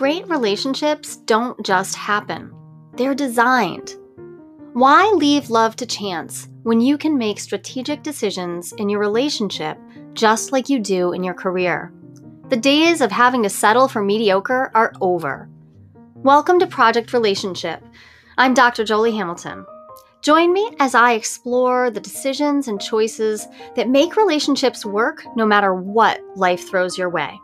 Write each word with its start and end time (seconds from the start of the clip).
Great 0.00 0.26
relationships 0.30 1.16
don't 1.26 1.62
just 1.62 1.94
happen, 1.94 2.50
they're 2.94 3.14
designed. 3.14 3.96
Why 4.72 5.12
leave 5.14 5.50
love 5.50 5.76
to 5.76 5.84
chance 5.84 6.48
when 6.62 6.80
you 6.80 6.96
can 6.96 7.18
make 7.18 7.38
strategic 7.38 8.02
decisions 8.02 8.72
in 8.72 8.88
your 8.88 8.98
relationship 8.98 9.76
just 10.14 10.52
like 10.52 10.70
you 10.70 10.78
do 10.78 11.12
in 11.12 11.22
your 11.22 11.34
career? 11.34 11.92
The 12.48 12.56
days 12.56 13.02
of 13.02 13.12
having 13.12 13.42
to 13.42 13.50
settle 13.50 13.88
for 13.88 14.00
mediocre 14.00 14.70
are 14.74 14.94
over. 15.02 15.50
Welcome 16.14 16.58
to 16.60 16.66
Project 16.66 17.12
Relationship. 17.12 17.84
I'm 18.38 18.54
Dr. 18.54 18.84
Jolie 18.84 19.14
Hamilton. 19.14 19.66
Join 20.22 20.54
me 20.54 20.70
as 20.80 20.94
I 20.94 21.12
explore 21.12 21.90
the 21.90 22.00
decisions 22.00 22.68
and 22.68 22.80
choices 22.80 23.46
that 23.76 23.90
make 23.90 24.16
relationships 24.16 24.86
work 24.86 25.22
no 25.36 25.44
matter 25.44 25.74
what 25.74 26.22
life 26.36 26.70
throws 26.70 26.96
your 26.96 27.10
way. 27.10 27.38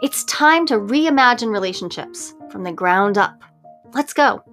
It's 0.00 0.22
time 0.24 0.64
to 0.66 0.74
reimagine 0.74 1.50
relationships 1.50 2.32
from 2.50 2.62
the 2.62 2.70
ground 2.70 3.18
up. 3.18 3.42
Let's 3.94 4.12
go. 4.12 4.44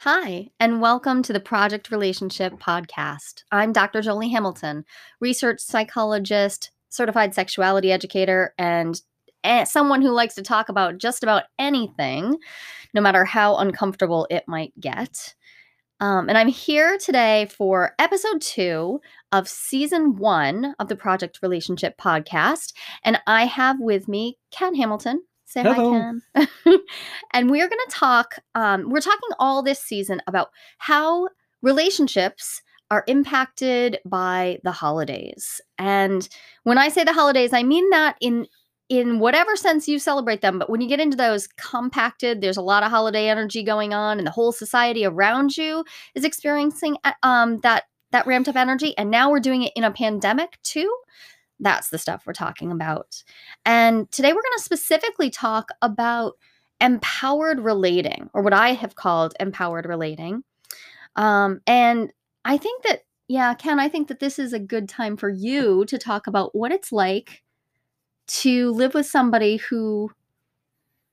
Hi, 0.00 0.50
and 0.60 0.82
welcome 0.82 1.22
to 1.22 1.32
the 1.32 1.40
Project 1.40 1.90
Relationship 1.90 2.52
Podcast. 2.58 3.44
I'm 3.50 3.72
Dr. 3.72 4.02
Jolie 4.02 4.28
Hamilton, 4.28 4.84
research 5.20 5.60
psychologist, 5.60 6.70
certified 6.90 7.34
sexuality 7.34 7.92
educator, 7.92 8.52
and 8.58 9.00
eh, 9.42 9.64
someone 9.64 10.02
who 10.02 10.10
likes 10.10 10.34
to 10.34 10.42
talk 10.42 10.68
about 10.68 10.98
just 10.98 11.22
about 11.22 11.44
anything, 11.58 12.36
no 12.92 13.00
matter 13.00 13.24
how 13.24 13.56
uncomfortable 13.56 14.26
it 14.28 14.44
might 14.46 14.78
get. 14.78 15.34
Um, 16.00 16.28
and 16.28 16.36
I'm 16.36 16.48
here 16.48 16.98
today 16.98 17.46
for 17.46 17.94
episode 17.98 18.40
two 18.40 19.00
of 19.32 19.48
season 19.48 20.16
one 20.16 20.74
of 20.78 20.88
the 20.88 20.96
Project 20.96 21.38
Relationship 21.42 21.96
podcast. 21.98 22.72
And 23.04 23.20
I 23.26 23.46
have 23.46 23.78
with 23.80 24.08
me 24.08 24.38
Ken 24.50 24.74
Hamilton. 24.74 25.22
Say 25.44 25.62
Hello. 25.62 26.18
hi, 26.34 26.46
Ken. 26.64 26.78
and 27.32 27.50
we're 27.50 27.68
going 27.68 27.80
to 27.88 27.94
talk, 27.94 28.36
um, 28.54 28.90
we're 28.90 29.00
talking 29.00 29.28
all 29.38 29.62
this 29.62 29.78
season 29.78 30.20
about 30.26 30.48
how 30.78 31.28
relationships 31.62 32.60
are 32.90 33.04
impacted 33.06 33.98
by 34.04 34.58
the 34.64 34.72
holidays. 34.72 35.60
And 35.78 36.28
when 36.64 36.76
I 36.76 36.88
say 36.88 37.04
the 37.04 37.12
holidays, 37.12 37.52
I 37.52 37.62
mean 37.62 37.88
that 37.90 38.16
in 38.20 38.46
in 38.98 39.18
whatever 39.18 39.56
sense 39.56 39.88
you 39.88 39.98
celebrate 39.98 40.40
them, 40.40 40.58
but 40.58 40.68
when 40.68 40.80
you 40.80 40.88
get 40.88 41.00
into 41.00 41.16
those 41.16 41.46
compacted, 41.46 42.40
there's 42.40 42.56
a 42.56 42.62
lot 42.62 42.82
of 42.82 42.90
holiday 42.90 43.28
energy 43.28 43.62
going 43.62 43.94
on, 43.94 44.18
and 44.18 44.26
the 44.26 44.32
whole 44.32 44.52
society 44.52 45.04
around 45.04 45.56
you 45.56 45.84
is 46.14 46.24
experiencing 46.24 46.96
uh, 47.04 47.12
um, 47.22 47.60
that 47.60 47.84
that 48.12 48.26
ramped 48.26 48.48
up 48.48 48.56
energy. 48.56 48.96
And 48.96 49.10
now 49.10 49.30
we're 49.30 49.40
doing 49.40 49.62
it 49.62 49.72
in 49.74 49.84
a 49.84 49.90
pandemic 49.90 50.58
too. 50.62 50.94
That's 51.60 51.88
the 51.88 51.98
stuff 51.98 52.24
we're 52.26 52.32
talking 52.32 52.72
about. 52.72 53.22
And 53.64 54.10
today 54.10 54.32
we're 54.32 54.42
going 54.42 54.58
to 54.58 54.64
specifically 54.64 55.30
talk 55.30 55.70
about 55.82 56.34
empowered 56.80 57.60
relating, 57.60 58.28
or 58.34 58.42
what 58.42 58.52
I 58.52 58.72
have 58.72 58.96
called 58.96 59.34
empowered 59.40 59.86
relating. 59.86 60.42
Um, 61.16 61.60
and 61.66 62.12
I 62.44 62.58
think 62.58 62.82
that, 62.82 63.02
yeah, 63.28 63.54
Ken, 63.54 63.78
I 63.78 63.88
think 63.88 64.08
that 64.08 64.18
this 64.20 64.38
is 64.38 64.52
a 64.52 64.58
good 64.58 64.88
time 64.88 65.16
for 65.16 65.28
you 65.28 65.84
to 65.86 65.96
talk 65.96 66.26
about 66.26 66.54
what 66.54 66.72
it's 66.72 66.92
like 66.92 67.43
to 68.26 68.70
live 68.72 68.94
with 68.94 69.06
somebody 69.06 69.56
who 69.56 70.10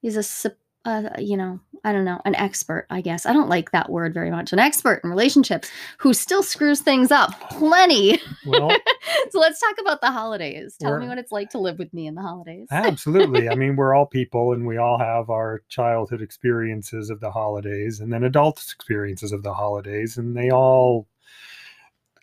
is 0.03 0.45
a 0.45 0.51
uh, 0.83 1.09
you 1.19 1.37
know 1.37 1.59
i 1.83 1.93
don't 1.93 2.05
know 2.05 2.19
an 2.25 2.33
expert 2.35 2.87
i 2.89 3.01
guess 3.01 3.27
i 3.27 3.33
don't 3.33 3.49
like 3.49 3.69
that 3.69 3.91
word 3.91 4.15
very 4.15 4.31
much 4.31 4.51
an 4.51 4.57
expert 4.57 4.99
in 5.03 5.11
relationships 5.11 5.69
who 5.99 6.11
still 6.11 6.41
screws 6.41 6.81
things 6.81 7.11
up 7.11 7.39
plenty 7.51 8.19
Well, 8.47 8.71
so 9.29 9.39
let's 9.39 9.59
talk 9.59 9.75
about 9.79 10.01
the 10.01 10.09
holidays 10.09 10.75
tell 10.79 10.97
me 10.97 11.07
what 11.07 11.19
it's 11.19 11.31
like 11.31 11.51
to 11.51 11.59
live 11.59 11.77
with 11.77 11.93
me 11.93 12.07
in 12.07 12.15
the 12.15 12.23
holidays 12.23 12.67
absolutely. 12.71 13.47
I 13.47 13.55
mean, 13.61 13.75
we're 13.75 13.93
all 13.93 14.07
people 14.07 14.53
and 14.53 14.65
we 14.65 14.77
all 14.77 14.97
have 14.97 15.29
our 15.29 15.61
childhood 15.69 16.21
experiences 16.21 17.11
of 17.11 17.19
the 17.19 17.31
holidays 17.31 17.99
and 17.99 18.11
then 18.11 18.23
adult 18.23 18.57
experiences 18.57 19.31
of 19.31 19.43
the 19.43 19.53
holidays 19.53 20.17
and 20.17 20.35
they 20.35 20.49
all 20.49 21.07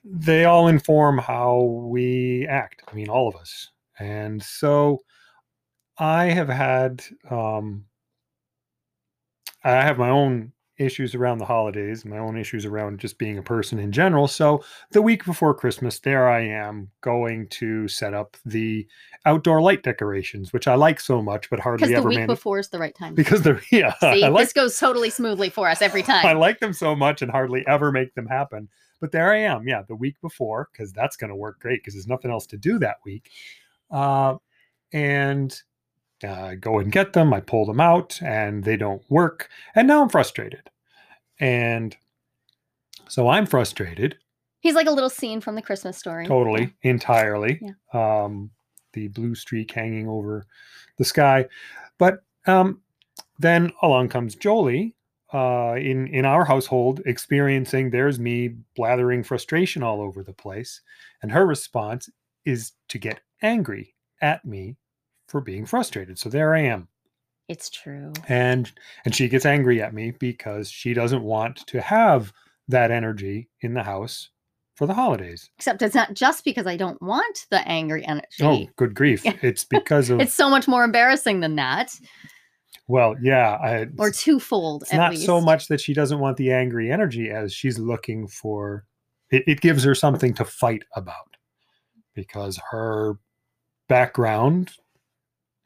they 0.04 0.44
all 0.44 0.68
inform 0.68 1.18
how 1.18 1.60
we 1.62 2.46
act. 2.48 2.82
I 2.90 2.94
mean, 2.94 3.08
all 3.08 3.28
of 3.28 3.36
us. 3.36 3.70
And 3.98 4.42
so 4.42 5.00
I 5.98 6.26
have 6.26 6.48
had 6.48 7.04
um 7.31 7.84
I 9.64 9.72
have 9.72 9.98
my 9.98 10.10
own 10.10 10.53
issues 10.78 11.14
around 11.14 11.38
the 11.38 11.44
holidays, 11.44 12.04
my 12.04 12.19
own 12.19 12.37
issues 12.37 12.64
around 12.64 13.00
just 13.00 13.19
being 13.19 13.38
a 13.38 13.42
person 13.42 13.78
in 13.78 13.91
general. 13.91 14.28
So 14.28 14.62
the 14.92 15.03
week 15.03 15.25
before 15.25 15.53
Christmas, 15.53 15.98
there 15.98 16.28
I 16.28 16.41
am 16.41 16.88
going 17.00 17.48
to 17.48 17.88
set 17.88 18.14
up 18.14 18.37
the 18.47 18.87
outdoor 19.26 19.60
light 19.60 19.82
decorations, 19.82 20.53
which 20.53 20.69
I 20.69 20.76
like 20.76 21.00
so 21.00 21.20
much, 21.20 21.50
but 21.50 21.58
hardly 21.58 21.92
ever. 21.92 21.94
because 21.94 22.03
the 22.04 22.08
week 22.08 22.19
manage 22.19 22.28
before 22.28 22.58
is 22.60 22.69
the 22.69 22.78
right 22.78 22.94
time 22.94 23.14
because 23.14 23.42
they're 23.42 23.60
yeah. 23.72 23.94
See, 23.98 24.22
I 24.25 24.28
like 24.28 24.44
this 24.44 24.53
goes 24.53 24.78
totally 24.78 25.10
smoothly 25.10 25.50
for 25.50 25.69
us 25.69 25.82
every 25.82 26.03
time 26.03 26.25
I 26.25 26.32
like 26.32 26.60
them 26.60 26.72
so 26.72 26.94
much 26.94 27.22
and 27.22 27.31
hardly 27.31 27.66
ever 27.66 27.91
make 27.91 28.14
them 28.14 28.26
happen. 28.26 28.69
But 29.00 29.12
there 29.12 29.32
I 29.32 29.38
am, 29.38 29.66
yeah, 29.66 29.82
the 29.82 29.94
week 29.94 30.20
before, 30.20 30.69
because 30.72 30.92
that's 30.92 31.16
going 31.16 31.31
to 31.31 31.37
work 31.37 31.60
great 31.60 31.81
because 31.81 31.94
there's 31.94 32.08
nothing 32.08 32.31
else 32.31 32.47
to 32.47 32.56
do 32.56 32.78
that 32.81 32.97
week. 33.04 33.31
Uh, 33.91 34.37
and 34.93 35.60
uh, 36.26 36.54
go 36.54 36.78
and 36.78 36.91
get 36.91 37.12
them. 37.12 37.32
I 37.32 37.41
pull 37.41 37.66
them 37.66 37.81
out 37.81 38.21
and 38.22 38.65
they 38.65 38.76
don't 38.76 39.03
work. 39.09 39.49
And 39.75 39.88
now 39.88 40.03
I'm 40.03 40.09
frustrated. 40.09 40.71
And 41.41 41.97
so 43.09 43.28
I'm 43.28 43.47
frustrated 43.47 44.16
he's 44.60 44.75
like 44.75 44.87
a 44.87 44.93
little 44.93 45.10
scene 45.10 45.41
from 45.41 45.54
the 45.54 45.62
christmas 45.62 45.97
story 45.97 46.26
totally, 46.26 46.75
entirely. 46.82 47.60
Yeah. 47.60 48.25
Um, 48.25 48.50
the 48.93 49.09
blue 49.09 49.34
streak 49.34 49.71
hanging 49.72 50.09
over 50.09 50.47
the 50.97 51.05
sky. 51.05 51.47
But 51.99 52.22
um, 52.47 52.81
then 53.38 53.72
along 53.82 54.09
comes 54.09 54.34
Jolie 54.34 54.94
uh, 55.32 55.75
in, 55.76 56.09
in 56.09 56.25
our 56.25 56.44
household, 56.44 57.03
experiencing 57.05 57.91
there's 57.91 58.19
me 58.19 58.55
blathering 58.76 59.22
frustration 59.22 59.82
all 59.82 60.00
over 60.00 60.22
the 60.22 60.32
place. 60.32 60.81
And 61.22 61.31
her 61.31 61.47
response 61.47 62.09
is 62.44 62.72
to 62.88 62.99
get 62.99 63.20
angry 63.43 63.94
at 64.21 64.44
me 64.44 64.76
for 65.28 65.41
being 65.41 65.66
frustrated. 65.66 66.19
So 66.19 66.28
there 66.28 66.54
I 66.54 66.60
am. 66.60 66.88
it's 67.49 67.71
true 67.71 68.12
And 68.28 68.71
and 69.04 69.15
she 69.15 69.28
gets 69.28 69.47
angry 69.47 69.81
at 69.82 69.94
me 69.94 70.10
because 70.12 70.71
she 70.71 70.93
doesn't 70.94 71.22
want 71.22 71.66
to 71.69 71.81
have 71.81 72.32
that 72.69 72.91
energy 72.91 73.49
in 73.62 73.75
the 73.75 73.82
house 73.82 74.31
for 74.75 74.87
the 74.87 74.94
holidays. 74.94 75.50
except 75.59 75.82
it's 75.82 75.94
not 75.94 76.15
just 76.15 76.44
because 76.44 76.66
i 76.66 76.76
don't 76.76 77.00
want 77.03 77.47
the 77.50 77.66
angry 77.66 78.04
energy 78.06 78.26
Oh, 78.43 78.66
good 78.76 78.94
grief. 78.94 79.25
It's 79.43 79.65
because 79.65 80.09
of 80.10 80.20
it's 80.20 80.34
so 80.34 80.49
much 80.49 80.69
more 80.69 80.84
embarrassing 80.84 81.41
than 81.41 81.56
that 81.56 81.94
well, 82.91 83.16
yeah, 83.20 83.59
I, 83.62 83.87
or 83.99 84.10
twofold 84.10 84.82
it's 84.84 84.93
at 84.94 84.97
not 84.97 85.10
least. 85.10 85.26
so 85.26 85.41
much 85.43 85.69
that 85.69 85.78
she 85.81 85.93
doesn't 85.93 86.20
want 86.20 86.38
the 86.38 86.53
angry 86.53 86.91
energy 86.91 87.28
as 87.31 87.53
she's 87.53 87.78
looking 87.78 88.26
for 88.28 88.84
it, 89.31 89.43
it 89.47 89.60
gives 89.60 89.84
her 89.84 89.94
something 89.94 90.32
to 90.34 90.44
fight 90.44 90.84
about 90.97 91.37
because 92.15 92.59
her 92.70 93.19
background. 93.88 94.71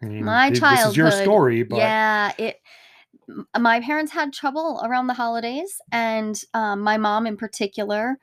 I 0.03 0.07
mean, 0.07 0.25
My 0.25 0.51
th- 0.51 0.61
this 0.61 0.87
is 0.87 0.97
your 0.97 1.11
story 1.11 1.63
but 1.63 1.77
yeah 1.77 2.33
it 2.39 2.61
my 3.57 3.81
parents 3.81 4.13
had 4.13 4.33
trouble 4.33 4.81
around 4.85 5.07
the 5.07 5.15
holidays 5.15 5.81
and 5.91 6.41
um, 6.55 6.81
my 6.81 6.97
mom 6.97 7.27
in 7.27 7.37
particular 7.37 8.19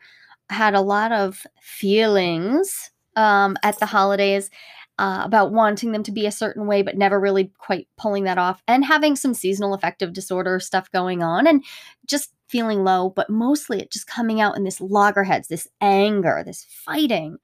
had 0.50 0.74
a 0.74 0.82
lot 0.82 1.12
of 1.12 1.46
feelings 1.62 2.92
um, 3.16 3.56
at 3.64 3.80
the 3.80 3.86
holidays 3.86 4.50
uh, 4.98 5.22
about 5.24 5.54
wanting 5.54 5.94
them 5.94 6.04
to 6.04 6.12
be 6.12 6.26
a 6.26 6.32
certain 6.32 6.68
way 6.68 6.82
but 6.82 6.98
never 6.98 7.20
really 7.20 7.52
quite 7.58 7.88
pulling 7.98 8.26
that 8.26 8.38
off 8.38 8.62
and 8.68 8.84
having 8.84 9.16
some 9.16 9.34
seasonal 9.34 9.74
affective 9.74 10.12
disorder 10.12 10.60
stuff 10.60 10.92
going 10.92 11.24
on 11.24 11.48
and 11.48 11.64
just 12.06 12.34
feeling 12.48 12.84
low 12.84 13.10
but 13.10 13.30
mostly 13.30 13.80
it 13.80 13.92
just 13.92 14.08
coming 14.08 14.42
out 14.42 14.58
in 14.58 14.64
this 14.64 14.82
loggerheads 14.82 15.48
this 15.48 15.68
anger 15.82 16.44
this 16.46 16.66
fighting. 16.70 17.38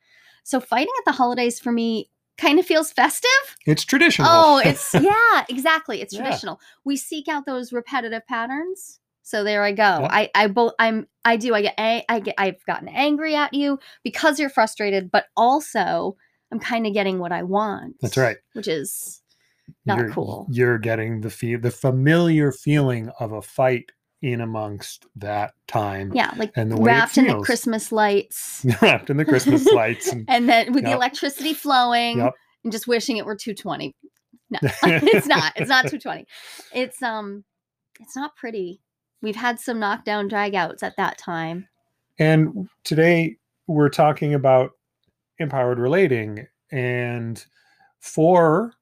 So 0.44 0.60
fighting 0.60 0.94
at 1.00 1.06
the 1.06 1.18
holidays 1.18 1.60
for 1.60 1.72
me 1.72 2.10
kind 2.38 2.60
of 2.60 2.66
feels 2.66 2.92
festive 2.92 3.30
it's 3.66 3.84
traditional 3.86 4.28
Oh, 4.30 4.58
it's 4.66 4.94
yeah, 4.94 5.46
exactly. 5.50 6.02
It's 6.02 6.14
Yeah. 6.14 6.22
traditional. 6.22 6.60
We 6.84 6.98
seek 6.98 7.28
out 7.28 7.46
those 7.46 7.72
repetitive 7.74 8.26
patterns. 8.28 9.00
So 9.24 9.44
there 9.44 9.64
I 9.64 9.72
go. 9.72 9.84
Yeah. 9.84 10.08
I 10.12 10.30
I 10.36 10.48
both 10.48 10.74
I'm 10.78 11.08
I 11.24 11.38
do 11.38 11.56
I 11.56 11.62
get 11.64 11.74
a- 11.80 12.06
I 12.10 12.20
get 12.20 12.36
I've 12.38 12.64
gotten 12.66 12.88
angry 12.90 13.36
at 13.36 13.54
you 13.54 13.80
because 14.04 14.40
you're 14.40 14.50
frustrated, 14.50 15.10
but 15.10 15.26
also 15.36 16.16
I'm 16.52 16.60
kind 16.60 16.86
of 16.86 16.94
getting 16.94 17.18
what 17.20 17.32
I 17.32 17.42
want. 17.44 17.96
That's 18.02 18.18
right. 18.18 18.38
Which 18.54 18.68
is 18.68 19.22
not 19.86 19.98
you're, 19.98 20.10
cool. 20.12 20.48
You're 20.52 20.78
getting 20.78 21.22
the 21.22 21.32
feel, 21.32 21.60
the 21.60 21.72
familiar 21.72 22.52
feeling 22.52 23.10
of 23.20 23.32
a 23.32 23.42
fight 23.42 23.92
in 24.21 24.41
amongst 24.41 25.06
that 25.17 25.53
time, 25.67 26.12
yeah, 26.13 26.33
like 26.38 26.51
and 26.56 26.71
the 26.71 26.75
wrapped 26.81 27.17
in 27.17 27.27
the. 27.27 27.39
Christmas 27.41 27.91
lights. 27.91 28.65
wrapped 28.81 29.09
in 29.09 29.17
the 29.17 29.25
Christmas 29.25 29.65
lights. 29.67 30.12
And, 30.12 30.25
and 30.27 30.50
then 30.50 30.73
with 30.73 30.83
the 30.85 30.91
electricity 30.91 31.53
flowing 31.53 32.19
Yep. 32.19 32.33
and 32.63 32.71
just 32.71 32.88
wishing 32.88 33.17
it 33.17 33.25
were 33.25 33.35
220. 33.35 33.94
No, 34.51 34.59
it's 34.83 35.27
not. 35.27 35.53
It's 35.56 35.69
not 35.69 35.83
220. 35.83 36.25
It's 36.73 37.01
um 37.03 37.44
it's 38.00 38.15
not 38.15 38.35
pretty. 38.35 38.81
We've 39.21 39.35
had 39.35 39.59
some 39.59 39.79
knockdown 39.79 40.29
dragouts 40.29 40.83
at 40.83 40.95
that 40.97 41.17
time. 41.17 41.67
and 42.19 42.67
today 42.83 43.38
we're 43.67 43.89
talking 43.89 44.33
about 44.33 44.71
empowered 45.39 45.79
relating. 45.79 46.47
And 46.71 47.44
for 48.00 48.73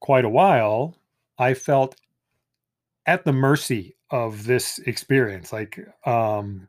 quite 0.00 0.24
a 0.24 0.28
while, 0.28 0.96
I 1.38 1.54
felt 1.54 1.96
at 3.06 3.24
the 3.24 3.32
mercy 3.32 3.96
of 4.10 4.44
this 4.44 4.78
experience. 4.80 5.52
Like, 5.52 5.78
um, 6.06 6.68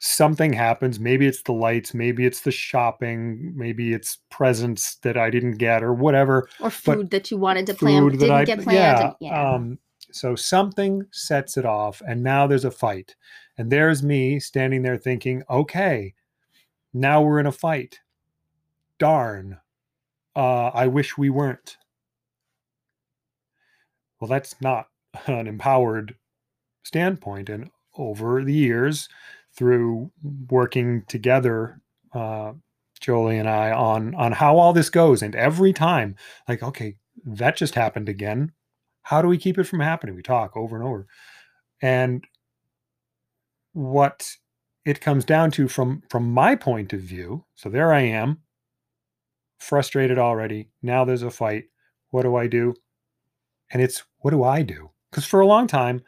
something 0.00 0.52
happens. 0.52 1.00
Maybe 1.00 1.26
it's 1.26 1.42
the 1.42 1.52
lights, 1.52 1.94
maybe 1.94 2.24
it's 2.26 2.42
the 2.42 2.50
shopping, 2.50 3.52
maybe 3.56 3.92
it's 3.92 4.18
presents 4.30 4.96
that 4.96 5.16
I 5.16 5.30
didn't 5.30 5.58
get 5.58 5.82
or 5.82 5.92
whatever. 5.92 6.48
Or 6.60 6.70
food 6.70 7.10
that 7.10 7.30
you 7.30 7.38
wanted 7.38 7.66
to 7.66 7.74
plan 7.74 8.08
didn't 8.08 8.30
I 8.30 8.44
get 8.44 8.62
planned. 8.62 9.14
yeah, 9.20 9.28
yeah. 9.28 9.54
Um, 9.54 9.78
so 10.10 10.34
something 10.34 11.04
sets 11.12 11.56
it 11.56 11.66
off, 11.66 12.00
and 12.06 12.22
now 12.22 12.46
there's 12.46 12.64
a 12.64 12.70
fight, 12.70 13.14
and 13.58 13.70
there's 13.70 14.02
me 14.02 14.40
standing 14.40 14.82
there 14.82 14.96
thinking, 14.96 15.42
okay, 15.50 16.14
now 16.94 17.22
we're 17.22 17.40
in 17.40 17.46
a 17.46 17.52
fight. 17.52 18.00
Darn, 18.98 19.58
uh, 20.34 20.68
I 20.68 20.86
wish 20.86 21.18
we 21.18 21.30
weren't. 21.30 21.76
Well, 24.18 24.28
that's 24.28 24.60
not 24.60 24.88
an 25.26 25.46
empowered 25.46 26.16
standpoint, 26.88 27.48
and 27.48 27.70
over 27.96 28.42
the 28.42 28.54
years, 28.54 29.08
through 29.56 30.10
working 30.50 31.04
together, 31.06 31.80
uh, 32.14 32.52
Jolie 33.00 33.38
and 33.38 33.48
I 33.48 33.70
on 33.70 34.14
on 34.14 34.32
how 34.32 34.56
all 34.58 34.72
this 34.72 34.90
goes, 34.90 35.22
and 35.22 35.34
every 35.36 35.72
time, 35.72 36.16
like, 36.48 36.62
okay, 36.62 36.96
that 37.24 37.56
just 37.56 37.74
happened 37.74 38.08
again. 38.08 38.52
How 39.02 39.22
do 39.22 39.28
we 39.28 39.38
keep 39.38 39.58
it 39.58 39.64
from 39.64 39.80
happening? 39.80 40.14
We 40.16 40.22
talk 40.22 40.56
over 40.56 40.76
and 40.76 40.84
over, 40.84 41.06
and 41.80 42.24
what 43.72 44.36
it 44.84 45.00
comes 45.00 45.24
down 45.24 45.50
to 45.52 45.68
from 45.68 46.02
from 46.08 46.32
my 46.32 46.56
point 46.56 46.92
of 46.92 47.00
view. 47.00 47.44
So 47.54 47.68
there 47.68 47.92
I 47.92 48.00
am, 48.00 48.38
frustrated 49.58 50.18
already. 50.18 50.70
Now 50.82 51.04
there's 51.04 51.22
a 51.22 51.30
fight. 51.30 51.64
What 52.10 52.22
do 52.22 52.36
I 52.36 52.46
do? 52.46 52.74
And 53.70 53.82
it's 53.82 54.04
what 54.18 54.30
do 54.30 54.42
I 54.42 54.62
do? 54.62 54.90
Because 55.10 55.26
for 55.26 55.40
a 55.40 55.46
long 55.46 55.66
time, 55.66 56.02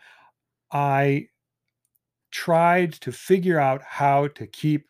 I 0.73 1.29
tried 2.31 2.93
to 2.93 3.13
figure 3.13 3.59
out 3.59 3.83
how 3.83 4.29
to 4.29 4.47
keep 4.47 4.87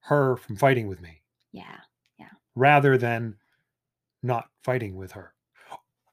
her 0.00 0.36
from 0.36 0.56
fighting 0.56 0.88
with 0.88 1.00
me 1.00 1.20
yeah. 1.52 1.78
Yeah. 2.18 2.28
Rather 2.54 2.96
than 2.96 3.36
not 4.22 4.48
fighting 4.62 4.96
with 4.96 5.12
her 5.12 5.32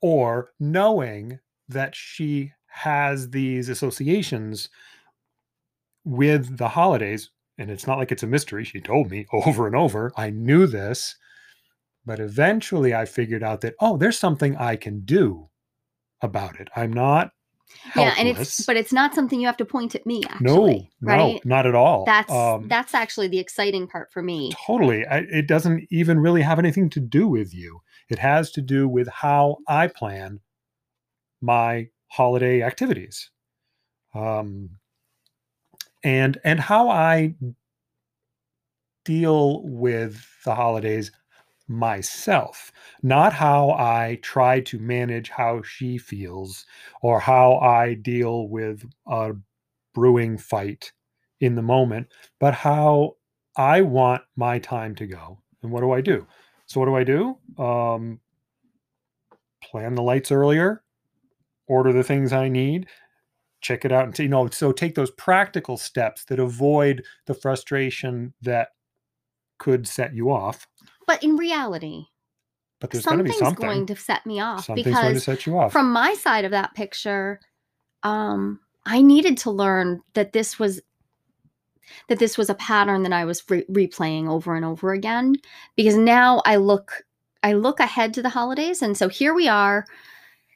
or 0.02 0.52
knowing 0.60 1.40
that 1.68 1.96
she 1.96 2.54
has 2.68 3.30
these 3.32 3.70
associations 3.70 4.70
with 6.06 6.58
the 6.58 6.70
holidays 6.70 7.32
and 7.58 7.70
it's 7.70 7.88
not 7.88 7.98
like 7.98 8.12
it's 8.12 8.24
a 8.24 8.28
mystery 8.28 8.64
she 8.64 8.80
told 8.80 9.12
me 9.12 9.26
over 9.34 9.68
and 9.68 9.76
over 9.76 10.14
i 10.16 10.30
knew 10.30 10.68
this 10.68 11.18
but 12.06 12.20
eventually 12.20 12.94
i 12.96 13.04
figured 13.04 13.44
out 13.44 13.60
that 13.60 13.74
oh 13.82 13.98
there's 13.98 14.18
something 14.18 14.56
i 14.56 14.76
can 14.76 15.02
do 15.02 15.50
about 16.22 16.60
it 16.62 16.70
i'm 16.78 16.94
not 16.94 17.32
Yeah, 17.96 18.14
and 18.18 18.28
it's 18.28 18.66
but 18.66 18.78
it's 18.78 18.94
not 18.94 19.14
something 19.14 19.40
you 19.40 19.48
have 19.48 19.58
to 19.58 19.66
point 19.66 19.96
at 19.96 20.06
me 20.06 20.24
no 20.40 20.68
actually, 20.68 20.92
no 21.02 21.12
right? 21.12 21.46
not 21.46 21.66
at 21.66 21.76
all 21.76 22.06
That's 22.06 22.32
Um, 22.32 22.68
that's 22.68 22.94
actually 22.94 23.28
the 23.28 23.40
exciting 23.40 23.88
part 23.88 24.12
for 24.12 24.22
me. 24.22 24.54
Totally. 24.66 25.06
I, 25.06 25.20
it 25.20 25.48
doesn't 25.48 25.88
even 25.90 26.20
really 26.20 26.42
have 26.42 26.60
anything 26.60 26.90
to 26.92 27.00
do 27.00 27.28
with 27.28 27.54
you. 27.54 27.82
It 28.10 28.20
has 28.20 28.52
to 28.52 28.62
do 28.62 28.88
with 28.88 29.08
how 29.08 29.58
I 29.68 29.88
plan 29.88 30.40
my 31.42 31.90
holiday 32.08 32.62
activities. 32.62 33.30
Um, 34.14 34.70
and 36.04 36.38
and 36.44 36.60
how 36.60 36.90
I 36.90 37.36
deal 39.04 39.64
with 39.64 40.26
the 40.46 40.56
holidays 40.56 41.12
myself, 41.68 42.72
not 43.04 43.34
how 43.34 43.72
I 43.72 44.20
try 44.22 44.62
to 44.62 44.80
manage 44.80 45.30
how 45.30 45.62
she 45.62 45.98
feels 45.98 46.66
or 47.02 47.20
how 47.20 47.58
I 47.58 47.96
deal 47.96 48.48
with 48.48 48.84
a 49.08 49.34
brewing 49.94 50.38
fight 50.38 50.92
in 51.40 51.56
the 51.56 51.62
moment, 51.62 52.08
but 52.40 52.54
how 52.54 53.16
I 53.56 53.82
want 53.82 54.22
my 54.36 54.60
time 54.60 54.96
to 54.96 55.08
go. 55.08 55.40
And 55.62 55.72
what 55.72 55.82
do 55.82 55.92
I 55.92 56.02
do? 56.02 56.26
So 56.68 56.80
what 56.80 56.86
do 56.86 56.96
I 56.96 57.04
do? 57.04 57.38
Um, 57.62 58.20
plan 59.64 59.96
the 59.96 60.04
lights 60.04 60.32
earlier, 60.32 60.84
order 61.68 61.92
the 61.92 62.04
things 62.04 62.32
I 62.32 62.48
need, 62.48 62.88
check 63.62 63.86
it 63.86 63.92
out, 63.92 64.06
and 64.06 64.18
you 64.20 64.28
know, 64.28 64.48
so 64.48 64.72
take 64.72 64.96
those 64.96 65.12
practical 65.12 65.78
steps 65.78 66.26
that 66.26 66.40
avoid 66.40 67.04
the 67.26 67.34
frustration 67.34 68.34
that 68.42 68.70
could 69.58 69.88
set 69.88 70.14
you 70.14 70.32
off. 70.32 70.68
But 71.08 71.24
in 71.24 71.38
reality, 71.38 72.06
But 72.80 72.92
there's 72.92 73.06
going 73.06 73.18
to 73.20 73.24
be 73.24 73.32
something's 73.32 73.48
something. 73.50 73.68
going 73.68 73.86
to 73.88 73.96
set 73.96 74.26
me 74.26 74.40
off 74.40 74.66
Something's 74.66 74.86
going 74.86 74.96
to 74.98 75.10
because 75.14 75.24
set 75.24 75.46
you 75.48 75.58
off. 75.58 75.72
from 75.72 75.92
my 75.92 76.14
side 76.14 76.46
of 76.46 76.52
that 76.52 76.76
picture, 76.76 77.40
um, 78.04 78.60
I 78.86 79.02
needed 79.02 79.38
to 79.40 79.52
learn 79.52 80.02
that 80.14 80.34
this 80.34 80.60
was 80.60 80.82
that 82.10 82.20
this 82.20 82.38
was 82.38 82.50
a 82.50 82.56
pattern 82.56 83.04
that 83.04 83.14
I 83.14 83.24
was 83.26 83.44
re- 83.50 83.66
replaying 83.72 84.28
over 84.30 84.56
and 84.56 84.66
over 84.66 84.92
again 84.92 85.36
because 85.78 85.96
now 85.96 86.42
I 86.46 86.58
look 86.58 87.04
I 87.44 87.54
look 87.54 87.80
ahead 87.80 88.14
to 88.16 88.22
the 88.22 88.30
holidays 88.30 88.82
and 88.82 88.98
so 88.98 89.08
here 89.08 89.34
we 89.34 89.48
are 89.48 89.86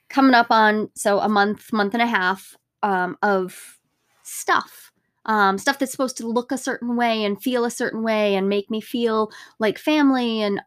coming 0.09 0.33
up 0.33 0.47
on 0.49 0.89
so 0.95 1.19
a 1.19 1.29
month 1.29 1.71
month 1.71 1.93
and 1.93 2.03
a 2.03 2.07
half 2.07 2.57
um, 2.83 3.17
of 3.21 3.79
stuff 4.23 4.90
um, 5.25 5.57
stuff 5.57 5.79
that's 5.79 5.91
supposed 5.91 6.17
to 6.17 6.27
look 6.27 6.51
a 6.51 6.57
certain 6.57 6.95
way 6.95 7.23
and 7.23 7.41
feel 7.41 7.65
a 7.65 7.71
certain 7.71 8.03
way 8.03 8.35
and 8.35 8.49
make 8.49 8.69
me 8.69 8.81
feel 8.81 9.31
like 9.59 9.77
family 9.77 10.41
and 10.41 10.61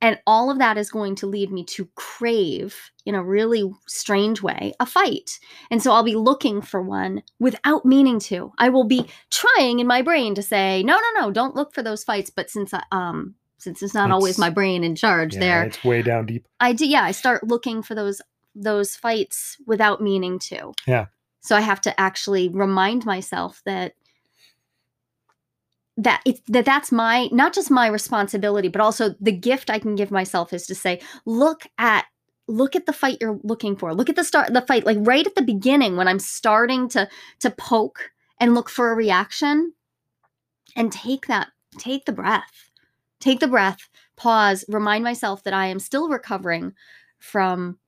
and 0.00 0.18
all 0.26 0.50
of 0.50 0.58
that 0.58 0.76
is 0.76 0.90
going 0.90 1.14
to 1.14 1.26
lead 1.26 1.50
me 1.50 1.64
to 1.64 1.88
crave 1.94 2.90
in 3.06 3.14
a 3.14 3.24
really 3.24 3.70
strange 3.86 4.42
way 4.42 4.72
a 4.80 4.86
fight 4.86 5.38
and 5.70 5.82
so 5.82 5.92
i'll 5.92 6.02
be 6.02 6.16
looking 6.16 6.60
for 6.60 6.82
one 6.82 7.22
without 7.38 7.86
meaning 7.86 8.18
to 8.18 8.52
i 8.58 8.68
will 8.68 8.84
be 8.84 9.06
trying 9.30 9.78
in 9.78 9.86
my 9.86 10.02
brain 10.02 10.34
to 10.34 10.42
say 10.42 10.82
no 10.82 10.94
no 10.94 11.20
no 11.20 11.30
don't 11.30 11.54
look 11.54 11.72
for 11.72 11.82
those 11.82 12.04
fights 12.04 12.28
but 12.28 12.50
since 12.50 12.74
i 12.74 12.82
um 12.90 13.34
since 13.64 13.82
it's 13.82 13.94
not 13.94 14.10
always 14.10 14.36
my 14.38 14.50
brain 14.50 14.84
in 14.84 14.94
charge 14.94 15.34
yeah, 15.34 15.40
there 15.40 15.62
it's 15.64 15.82
way 15.82 16.02
down 16.02 16.26
deep. 16.26 16.46
I 16.60 16.74
do 16.74 16.86
yeah, 16.86 17.02
I 17.02 17.12
start 17.12 17.48
looking 17.48 17.82
for 17.82 17.94
those 17.94 18.20
those 18.54 18.94
fights 18.94 19.56
without 19.66 20.00
meaning 20.00 20.38
to. 20.38 20.72
Yeah. 20.86 21.06
So 21.44 21.54
I 21.54 21.60
have 21.60 21.80
to 21.82 22.00
actually 22.00 22.48
remind 22.48 23.04
myself 23.04 23.60
that 23.66 23.94
that 25.96 26.22
it's 26.24 26.40
that 26.48 26.64
that's 26.64 26.90
my 26.90 27.28
not 27.30 27.52
just 27.52 27.70
my 27.70 27.86
responsibility 27.86 28.66
but 28.66 28.80
also 28.80 29.14
the 29.20 29.30
gift 29.30 29.70
I 29.70 29.78
can 29.78 29.94
give 29.94 30.10
myself 30.10 30.52
is 30.52 30.66
to 30.66 30.74
say 30.74 31.00
look 31.24 31.68
at 31.78 32.06
look 32.48 32.74
at 32.74 32.86
the 32.86 32.92
fight 32.92 33.18
you're 33.20 33.38
looking 33.44 33.76
for. 33.76 33.94
Look 33.94 34.10
at 34.10 34.16
the 34.16 34.24
start 34.24 34.52
the 34.52 34.62
fight 34.62 34.86
like 34.86 34.98
right 35.00 35.26
at 35.26 35.34
the 35.34 35.42
beginning 35.42 35.96
when 35.96 36.08
I'm 36.08 36.18
starting 36.18 36.88
to 36.90 37.08
to 37.40 37.50
poke 37.50 38.10
and 38.40 38.54
look 38.54 38.68
for 38.68 38.90
a 38.90 38.96
reaction 38.96 39.74
and 40.74 40.90
take 40.90 41.26
that 41.26 41.48
take 41.78 42.06
the 42.06 42.12
breath. 42.12 42.70
Take 43.20 43.40
the 43.40 43.48
breath 43.48 43.88
pause, 44.16 44.64
remind 44.68 45.04
myself 45.04 45.42
that 45.44 45.54
I 45.54 45.66
am 45.66 45.78
still 45.78 46.08
recovering 46.08 46.72
from 47.18 47.78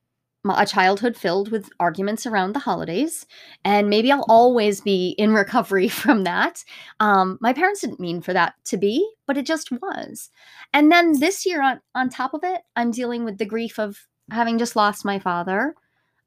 a 0.49 0.65
childhood 0.65 1.15
filled 1.15 1.51
with 1.51 1.69
arguments 1.79 2.25
around 2.25 2.53
the 2.53 2.59
holidays. 2.59 3.25
And 3.65 3.89
maybe 3.89 4.11
I'll 4.11 4.25
always 4.27 4.81
be 4.81 5.15
in 5.17 5.33
recovery 5.33 5.87
from 6.03 6.23
that. 6.23 6.63
Um, 6.99 7.37
my 7.41 7.53
parents 7.53 7.81
didn't 7.81 7.99
mean 7.99 8.21
for 8.21 8.33
that 8.33 8.55
to 8.65 8.77
be, 8.77 9.07
but 9.25 9.37
it 9.37 9.45
just 9.45 9.71
was. 9.71 10.29
And 10.73 10.91
then 10.91 11.19
this 11.19 11.45
year, 11.45 11.61
on, 11.61 11.81
on 11.95 12.09
top 12.09 12.33
of 12.33 12.43
it, 12.43 12.61
I'm 12.75 12.91
dealing 12.91 13.23
with 13.23 13.37
the 13.37 13.45
grief 13.45 13.79
of 13.79 14.07
having 14.31 14.57
just 14.57 14.75
lost 14.75 15.05
my 15.05 15.19
father. 15.19 15.75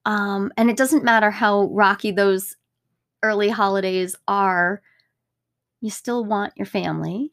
Um, 0.07 0.53
and 0.57 0.71
it 0.71 0.77
doesn't 0.77 1.05
matter 1.05 1.31
how 1.31 1.65
rocky 1.65 2.11
those 2.11 2.57
early 3.23 3.51
holidays 3.51 4.17
are, 4.27 4.81
you 5.81 5.91
still 5.91 6.25
want 6.25 6.55
your 6.57 6.67
family. 6.67 7.33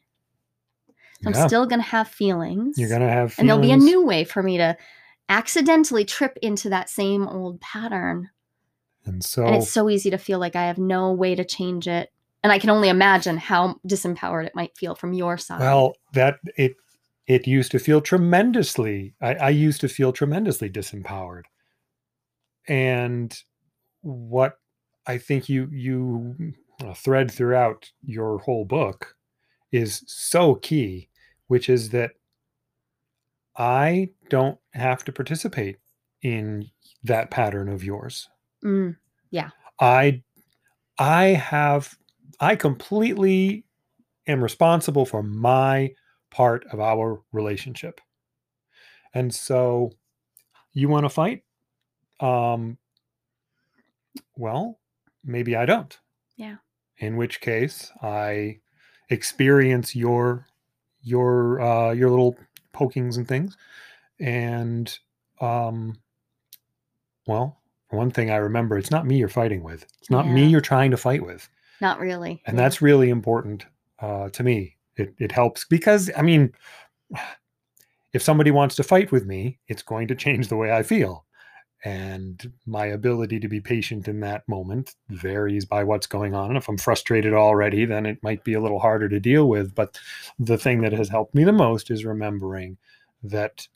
So 1.23 1.29
Yeah. 1.29 1.41
I'm 1.41 1.47
still 1.47 1.65
going 1.65 1.79
to 1.81 1.87
have 1.87 2.07
feelings. 2.07 2.77
You're 2.77 2.89
going 2.89 3.01
to 3.01 3.09
have 3.09 3.35
and 3.37 3.47
there'll 3.47 3.61
be 3.61 3.71
a 3.71 3.77
new 3.77 4.05
way 4.05 4.23
for 4.23 4.43
me 4.43 4.57
to 4.57 4.77
accidentally 5.29 6.05
trip 6.05 6.37
into 6.41 6.69
that 6.69 6.89
same 6.89 7.27
old 7.27 7.59
pattern. 7.61 8.29
and 9.05 9.23
so 9.23 9.45
And 9.45 9.55
it's 9.55 9.71
so 9.71 9.89
easy 9.89 10.09
to 10.09 10.17
feel 10.17 10.39
like 10.39 10.55
I 10.55 10.65
have 10.65 10.77
no 10.77 11.11
way 11.11 11.35
to 11.35 11.45
change 11.45 11.87
it. 11.87 12.11
And 12.43 12.51
I 12.51 12.59
can 12.59 12.69
only 12.69 12.89
imagine 12.89 13.37
how 13.37 13.75
disempowered 13.85 14.45
it 14.45 14.55
might 14.55 14.77
feel 14.77 14.95
from 14.95 15.13
your 15.13 15.37
side. 15.37 15.59
Well, 15.59 15.93
that 16.13 16.39
it 16.55 16.75
it 17.25 17.45
used 17.45 17.71
to 17.71 17.79
feel 17.79 17.99
tremendously. 17.99 19.15
I, 19.21 19.35
I 19.35 19.49
used 19.49 19.81
to 19.81 19.89
feel 19.89 20.13
tremendously 20.13 20.69
disempowered, 20.69 21.43
and 22.67 23.35
what 24.01 24.59
I 25.05 25.17
think 25.17 25.49
you 25.49 25.67
you 25.71 26.53
uh, 26.85 26.93
thread 26.93 27.31
throughout 27.31 27.91
your 28.03 28.39
whole 28.39 28.65
book 28.65 29.15
is 29.71 30.03
so 30.05 30.55
key, 30.55 31.09
which 31.47 31.69
is 31.69 31.89
that 31.89 32.11
I 33.57 34.09
don't 34.29 34.59
have 34.73 35.03
to 35.05 35.11
participate 35.11 35.77
in 36.21 36.69
that 37.03 37.31
pattern 37.31 37.69
of 37.69 37.83
yours. 37.83 38.29
Mm, 38.63 38.95
I 39.79 40.23
I 40.99 41.25
have 41.25 41.97
I 42.39 42.55
completely 42.55 43.65
am 44.27 44.43
responsible 44.43 45.05
for 45.05 45.23
my 45.23 45.91
part 46.29 46.65
of 46.71 46.79
our 46.79 47.21
relationship. 47.31 48.01
And 49.13 49.33
so 49.33 49.91
you 50.73 50.89
want 50.89 51.05
to 51.05 51.09
fight? 51.09 51.43
Um, 52.19 52.77
well, 54.35 54.79
maybe 55.23 55.55
I 55.55 55.65
don't. 55.65 55.97
Yeah. 56.35 56.57
In 56.97 57.17
which 57.17 57.41
case 57.41 57.91
I 58.01 58.59
experience 59.09 59.95
your 59.95 60.45
your 61.01 61.61
uh 61.61 61.91
your 61.93 62.09
little 62.09 62.35
pokings 62.77 63.17
and 63.17 63.27
things. 63.27 63.57
And 64.19 64.97
um 65.41 65.97
well, 67.27 67.59
one 67.89 68.11
thing 68.11 68.29
I 68.31 68.37
remember 68.37 68.77
it's 68.77 68.91
not 68.91 69.05
me 69.05 69.17
you're 69.17 69.27
fighting 69.29 69.63
with. 69.63 69.85
It's 69.99 70.09
not 70.11 70.27
me 70.29 70.45
you're 70.47 70.61
trying 70.61 70.91
to 70.91 70.97
fight 70.97 71.23
with. 71.25 71.49
Not 71.81 71.99
really. 71.99 72.41
And 72.45 72.55
Yeah. 72.57 72.63
that's 72.63 72.81
really 72.81 73.09
important 73.09 73.65
uh 73.99 74.29
to 74.29 74.43
me. 74.43 74.75
It 74.95 75.13
it 75.17 75.31
helps 75.31 75.65
because 75.65 76.09
I 76.15 76.21
mean 76.21 76.53
if 78.13 78.21
somebody 78.21 78.51
wants 78.51 78.75
to 78.75 78.83
fight 78.83 79.11
with 79.11 79.25
me, 79.25 79.59
it's 79.67 79.83
going 79.83 80.07
to 80.07 80.15
change 80.15 80.47
the 80.47 80.55
way 80.55 80.71
I 80.71 80.81
feel. 80.83 81.25
And 81.85 82.53
my 82.65 82.87
ability 82.87 83.39
to 83.39 83.47
be 83.47 83.61
patient 83.61 84.07
in 84.07 84.19
that 84.21 84.47
moment 84.49 84.95
varies 85.09 85.65
by 85.65 85.83
what's 85.83 86.07
going 86.07 86.33
on. 86.33 86.49
And 86.49 86.57
if 86.57 86.67
I'm 86.67 86.77
frustrated 86.77 87.33
already, 87.33 87.85
then 87.85 88.05
it 88.05 88.21
might 88.23 88.43
be 88.43 88.53
a 88.53 88.61
little 88.61 88.79
harder 88.79 89.07
to 89.09 89.19
deal 89.19 89.47
with. 89.47 89.75
But 89.75 89.99
the 90.39 90.57
thing 90.57 90.81
that 90.81 90.93
has 90.93 91.09
helped 91.09 91.35
me 91.35 91.43
the 91.43 91.53
most 91.53 91.91
is 91.91 92.03
remembering 92.03 92.77
that 93.23 93.67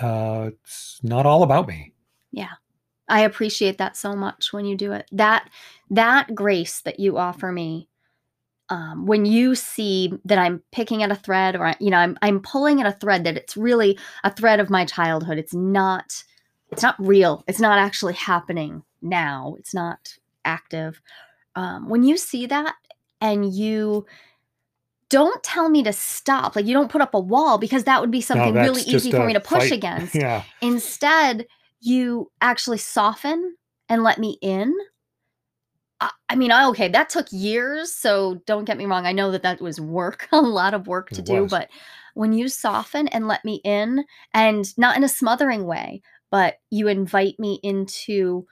uh, 0.00 0.50
it's 0.62 1.00
not 1.02 1.26
all 1.26 1.42
about 1.42 1.68
me. 1.68 1.92
Yeah 2.32 2.54
i 3.08 3.20
appreciate 3.20 3.78
that 3.78 3.96
so 3.96 4.14
much 4.14 4.52
when 4.52 4.64
you 4.64 4.76
do 4.76 4.92
it. 4.92 5.06
That 5.12 5.50
that 5.90 6.34
grace 6.34 6.80
that 6.82 7.00
you 7.00 7.18
offer 7.18 7.52
me 7.52 7.88
um, 8.70 9.06
when 9.06 9.26
you 9.26 9.54
see 9.54 10.12
that 10.24 10.38
I'm 10.38 10.62
picking 10.72 11.02
at 11.02 11.10
a 11.10 11.16
thread 11.16 11.56
or 11.56 11.74
you 11.80 11.90
know 11.90 11.98
I'm 11.98 12.18
I'm 12.22 12.40
pulling 12.40 12.80
at 12.80 12.86
a 12.86 12.98
thread 12.98 13.24
that 13.24 13.36
it's 13.36 13.56
really 13.56 13.98
a 14.22 14.32
thread 14.32 14.60
of 14.60 14.70
my 14.70 14.84
childhood. 14.84 15.38
It's 15.38 15.54
not 15.54 16.24
it's 16.74 16.82
not 16.82 16.96
real. 16.98 17.44
It's 17.46 17.60
not 17.60 17.78
actually 17.78 18.14
happening 18.14 18.82
now. 19.00 19.56
It's 19.58 19.74
not 19.74 20.16
active. 20.44 21.00
Um, 21.54 21.88
when 21.88 22.02
you 22.02 22.16
see 22.16 22.46
that 22.46 22.74
and 23.20 23.52
you 23.54 24.06
don't 25.08 25.42
tell 25.42 25.68
me 25.68 25.82
to 25.84 25.92
stop, 25.92 26.56
like 26.56 26.66
you 26.66 26.74
don't 26.74 26.90
put 26.90 27.00
up 27.00 27.14
a 27.14 27.20
wall 27.20 27.58
because 27.58 27.84
that 27.84 28.00
would 28.00 28.10
be 28.10 28.20
something 28.20 28.54
really 28.54 28.82
easy 28.82 29.10
for 29.10 29.24
me 29.26 29.32
to 29.32 29.40
push 29.40 29.68
fight. 29.68 29.72
against. 29.72 30.14
Yeah. 30.24 30.42
Instead, 30.60 31.46
you 31.80 32.30
actually 32.40 32.78
soften 32.78 33.56
and 33.88 34.02
let 34.02 34.18
me 34.18 34.38
in. 34.42 34.74
I, 36.00 36.10
I 36.28 36.34
mean, 36.34 36.50
I, 36.50 36.66
okay, 36.70 36.88
that 36.88 37.08
took 37.10 37.26
years. 37.30 37.94
So 37.94 38.42
don't 38.46 38.64
get 38.64 38.76
me 38.76 38.86
wrong. 38.86 39.06
I 39.06 39.12
know 39.12 39.30
that 39.30 39.42
that 39.42 39.60
was 39.60 39.80
work, 39.80 40.28
a 40.32 40.40
lot 40.40 40.74
of 40.74 40.88
work 40.88 41.10
to 41.10 41.20
It 41.20 41.26
do. 41.26 41.42
was. 41.42 41.50
But 41.50 41.68
when 42.14 42.32
you 42.32 42.48
soften 42.48 43.06
and 43.08 43.28
let 43.28 43.44
me 43.44 43.60
in, 43.64 44.04
and 44.32 44.66
not 44.78 44.96
in 44.96 45.04
a 45.04 45.08
smothering 45.08 45.66
way, 45.66 46.02
but 46.34 46.56
you 46.68 46.88
invite 46.88 47.38
me 47.38 47.60
into 47.62 48.44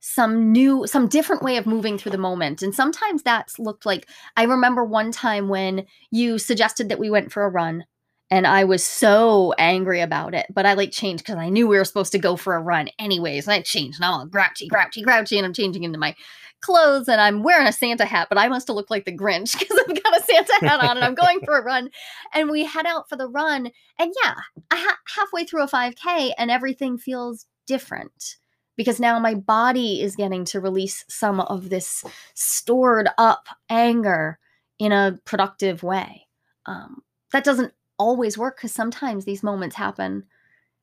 some 0.00 0.52
new, 0.52 0.86
some 0.86 1.08
different 1.08 1.42
way 1.42 1.56
of 1.56 1.64
moving 1.64 1.96
through 1.96 2.12
the 2.12 2.18
moment. 2.18 2.60
And 2.60 2.74
sometimes 2.74 3.22
that's 3.22 3.58
looked 3.58 3.86
like 3.86 4.06
I 4.36 4.42
remember 4.42 4.84
one 4.84 5.10
time 5.10 5.48
when 5.48 5.86
you 6.10 6.36
suggested 6.36 6.90
that 6.90 6.98
we 6.98 7.08
went 7.08 7.32
for 7.32 7.42
a 7.42 7.48
run 7.48 7.86
and 8.30 8.46
I 8.46 8.64
was 8.64 8.84
so 8.84 9.52
angry 9.58 10.00
about 10.00 10.34
it. 10.34 10.46
But 10.50 10.66
I 10.66 10.74
like 10.74 10.92
changed 10.92 11.24
because 11.24 11.38
I 11.38 11.48
knew 11.48 11.66
we 11.66 11.76
were 11.76 11.84
supposed 11.84 12.12
to 12.12 12.18
go 12.18 12.36
for 12.36 12.54
a 12.54 12.62
run 12.62 12.88
anyways. 12.98 13.46
And 13.46 13.54
I 13.54 13.62
changed 13.62 13.98
and 13.98 14.04
I'm 14.04 14.12
all 14.12 14.26
grouchy, 14.26 14.68
grouchy, 14.68 15.02
grouchy, 15.02 15.36
and 15.36 15.46
I'm 15.46 15.52
changing 15.52 15.82
into 15.84 15.98
my 15.98 16.14
clothes 16.60 17.08
and 17.08 17.20
I'm 17.20 17.42
wearing 17.42 17.66
a 17.66 17.72
Santa 17.72 18.04
hat, 18.04 18.28
but 18.28 18.38
I 18.38 18.48
must 18.48 18.68
have 18.68 18.76
looked 18.76 18.90
like 18.90 19.04
the 19.04 19.16
Grinch 19.16 19.52
because 19.58 19.78
I've 19.78 20.02
got 20.02 20.20
a 20.20 20.24
Santa 20.24 20.66
hat 20.66 20.80
on 20.80 20.96
and 20.96 21.04
I'm 21.04 21.14
going 21.14 21.40
for 21.44 21.58
a 21.58 21.64
run. 21.64 21.90
And 22.34 22.50
we 22.50 22.64
head 22.64 22.86
out 22.86 23.08
for 23.08 23.16
the 23.16 23.28
run. 23.28 23.70
And 23.98 24.14
yeah, 24.22 24.34
I 24.70 24.76
ha- 24.76 24.98
halfway 25.16 25.44
through 25.44 25.62
a 25.62 25.68
5K 25.68 26.32
and 26.38 26.50
everything 26.50 26.98
feels 26.98 27.46
different 27.66 28.36
because 28.76 29.00
now 29.00 29.18
my 29.18 29.34
body 29.34 30.00
is 30.00 30.16
getting 30.16 30.44
to 30.46 30.60
release 30.60 31.04
some 31.08 31.40
of 31.40 31.68
this 31.68 32.04
stored 32.34 33.08
up 33.18 33.46
anger 33.68 34.38
in 34.78 34.92
a 34.92 35.18
productive 35.24 35.82
way. 35.82 36.26
Um, 36.66 37.02
that 37.32 37.44
doesn't 37.44 37.72
always 38.00 38.38
work 38.38 38.56
because 38.56 38.72
sometimes 38.72 39.24
these 39.24 39.42
moments 39.42 39.76
happen 39.76 40.24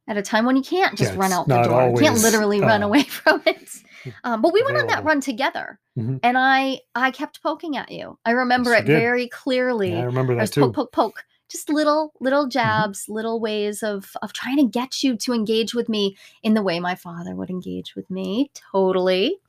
at 0.08 0.16
a 0.18 0.22
time 0.22 0.46
when 0.46 0.56
you 0.56 0.62
can't 0.64 0.98
just 0.98 1.14
Yeah, 1.14 1.20
run 1.20 1.34
out 1.34 1.48
the 1.48 1.62
door. 1.64 1.90
you 1.90 2.00
can't 2.00 2.22
literally 2.22 2.62
run 2.62 2.84
uh, 2.84 2.88
away 2.88 3.04
from 3.20 3.42
it. 3.46 3.70
Um, 4.24 4.42
but 4.42 4.54
we 4.54 4.64
went 4.64 4.78
on 4.78 4.88
that 4.88 5.04
run 5.04 5.20
together, 5.20 5.80
Mhm. 5.98 6.20
and 6.24 6.38
I 6.38 6.80
I 6.96 7.12
kept 7.12 7.44
poking 7.44 7.76
at 7.76 7.92
you. 7.92 8.18
I 8.24 8.32
remember 8.32 8.72
Yes, 8.72 8.82
it 8.82 8.86
did. 8.86 9.00
very 9.00 9.28
clearly. 9.28 9.92
Yeah, 9.92 10.00
I 10.00 10.04
remember 10.06 10.34
I 10.34 10.36
that 10.38 10.42
was 10.44 10.52
too. 10.52 10.62
poke, 10.62 10.76
poke, 10.76 10.92
poke. 10.94 11.26
Just 11.50 11.70
little, 11.70 12.14
little 12.20 12.48
jabs, 12.48 13.06
little 13.10 13.40
ways 13.42 13.84
of 13.84 14.12
of 14.22 14.32
trying 14.34 14.58
to 14.58 14.66
get 14.80 15.04
you 15.04 15.18
to 15.18 15.34
engage 15.34 15.74
with 15.74 15.90
me 15.90 16.16
in 16.44 16.54
the 16.54 16.62
way 16.62 16.80
my 16.80 16.96
father 16.96 17.36
would 17.36 17.50
engage 17.50 17.96
with 17.96 18.10
me. 18.10 18.50
Totally. 18.72 19.40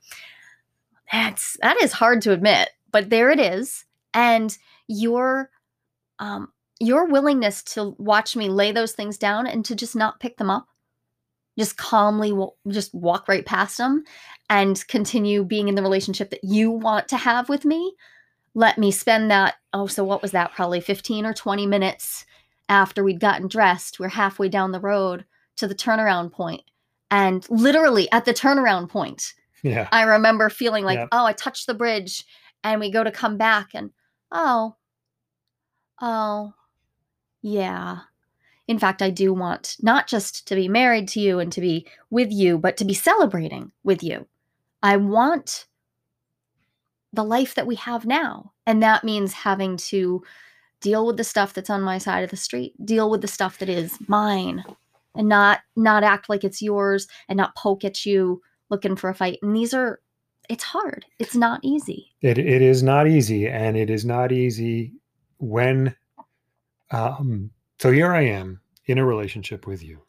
That's 1.11 1.57
that 1.61 1.81
is 1.81 1.91
hard 1.93 2.21
to 2.23 2.31
admit, 2.33 2.69
but 2.91 3.09
there 3.09 3.29
it 3.31 3.39
is. 3.39 3.85
And 4.13 4.57
your 4.87 5.49
um 6.19 6.51
your 6.79 7.05
willingness 7.07 7.61
to 7.63 7.95
watch 7.97 8.35
me 8.35 8.49
lay 8.49 8.71
those 8.71 8.93
things 8.93 9.17
down 9.17 9.45
and 9.47 9.65
to 9.65 9.75
just 9.75 9.95
not 9.95 10.19
pick 10.19 10.37
them 10.37 10.49
up, 10.49 10.67
just 11.57 11.77
calmly 11.77 12.31
wa- 12.31 12.51
just 12.69 12.93
walk 12.93 13.27
right 13.27 13.45
past 13.45 13.77
them 13.77 14.03
and 14.49 14.87
continue 14.87 15.43
being 15.43 15.67
in 15.67 15.75
the 15.75 15.81
relationship 15.81 16.29
that 16.29 16.43
you 16.43 16.71
want 16.71 17.07
to 17.09 17.17
have 17.17 17.49
with 17.49 17.65
me 17.65 17.93
let 18.55 18.77
me 18.79 18.91
spend 18.91 19.29
that 19.29 19.55
oh 19.73 19.85
so 19.85 20.03
what 20.03 20.21
was 20.23 20.31
that 20.31 20.51
probably 20.53 20.79
15 20.81 21.25
or 21.25 21.33
20 21.33 21.67
minutes 21.67 22.25
after 22.69 23.03
we'd 23.03 23.19
gotten 23.19 23.47
dressed 23.47 23.99
we're 23.99 24.07
halfway 24.07 24.47
down 24.49 24.71
the 24.71 24.79
road 24.79 25.23
to 25.57 25.67
the 25.67 25.75
turnaround 25.75 26.31
point 26.31 26.61
and 27.11 27.45
literally 27.51 28.09
at 28.11 28.25
the 28.25 28.33
turnaround 28.33 28.89
point 28.89 29.33
Yeah. 29.61 29.87
i 29.91 30.01
remember 30.03 30.49
feeling 30.49 30.83
like 30.85 30.97
Yep. 30.97 31.09
oh 31.11 31.25
i 31.25 31.33
touched 31.33 31.67
the 31.67 31.75
bridge 31.75 32.23
and 32.63 32.79
we 32.79 32.89
go 32.89 33.03
to 33.03 33.11
come 33.11 33.37
back 33.37 33.69
and 33.75 33.91
oh 34.31 34.75
oh 36.01 36.53
yeah 37.41 37.99
in 38.67 38.79
fact 38.79 39.01
i 39.01 39.09
do 39.09 39.33
want 39.33 39.75
not 39.81 40.07
just 40.07 40.47
to 40.47 40.55
be 40.55 40.67
married 40.67 41.07
to 41.07 41.19
you 41.19 41.39
and 41.39 41.51
to 41.51 41.61
be 41.61 41.87
with 42.09 42.31
you 42.31 42.57
but 42.57 42.77
to 42.77 42.85
be 42.85 42.93
celebrating 42.93 43.71
with 43.83 44.03
you 44.03 44.27
i 44.83 44.95
want 44.97 45.67
the 47.13 47.23
life 47.23 47.55
that 47.55 47.67
we 47.67 47.75
have 47.75 48.05
now. 48.05 48.51
And 48.65 48.83
that 48.83 49.03
means 49.03 49.33
having 49.33 49.77
to 49.77 50.23
deal 50.81 51.05
with 51.05 51.17
the 51.17 51.23
stuff 51.23 51.53
that's 51.53 51.69
on 51.69 51.81
my 51.81 51.97
side 51.97 52.23
of 52.23 52.29
the 52.29 52.37
street, 52.37 52.73
deal 52.85 53.09
with 53.09 53.21
the 53.21 53.27
stuff 53.27 53.59
that 53.59 53.69
is 53.69 53.97
mine 54.07 54.63
and 55.15 55.27
not 55.27 55.61
not 55.75 56.03
act 56.03 56.29
like 56.29 56.43
it's 56.43 56.61
yours 56.61 57.07
and 57.27 57.37
not 57.37 57.55
poke 57.55 57.83
at 57.83 58.05
you 58.05 58.41
looking 58.69 58.95
for 58.95 59.09
a 59.09 59.15
fight. 59.15 59.39
And 59.41 59.55
these 59.55 59.73
are 59.73 59.99
it's 60.49 60.63
hard. 60.63 61.05
It's 61.19 61.35
not 61.35 61.59
easy. 61.63 62.13
It 62.21 62.37
it 62.37 62.61
is 62.61 62.81
not 62.83 63.07
easy, 63.07 63.47
and 63.47 63.75
it 63.75 63.89
is 63.89 64.05
not 64.05 64.31
easy 64.31 64.93
when. 65.39 65.95
Um, 66.91 67.51
so 67.79 67.91
here 67.91 68.13
I 68.13 68.21
am 68.21 68.61
in 68.85 68.97
a 68.97 69.05
relationship 69.05 69.67
with 69.67 69.83
you, 69.83 70.01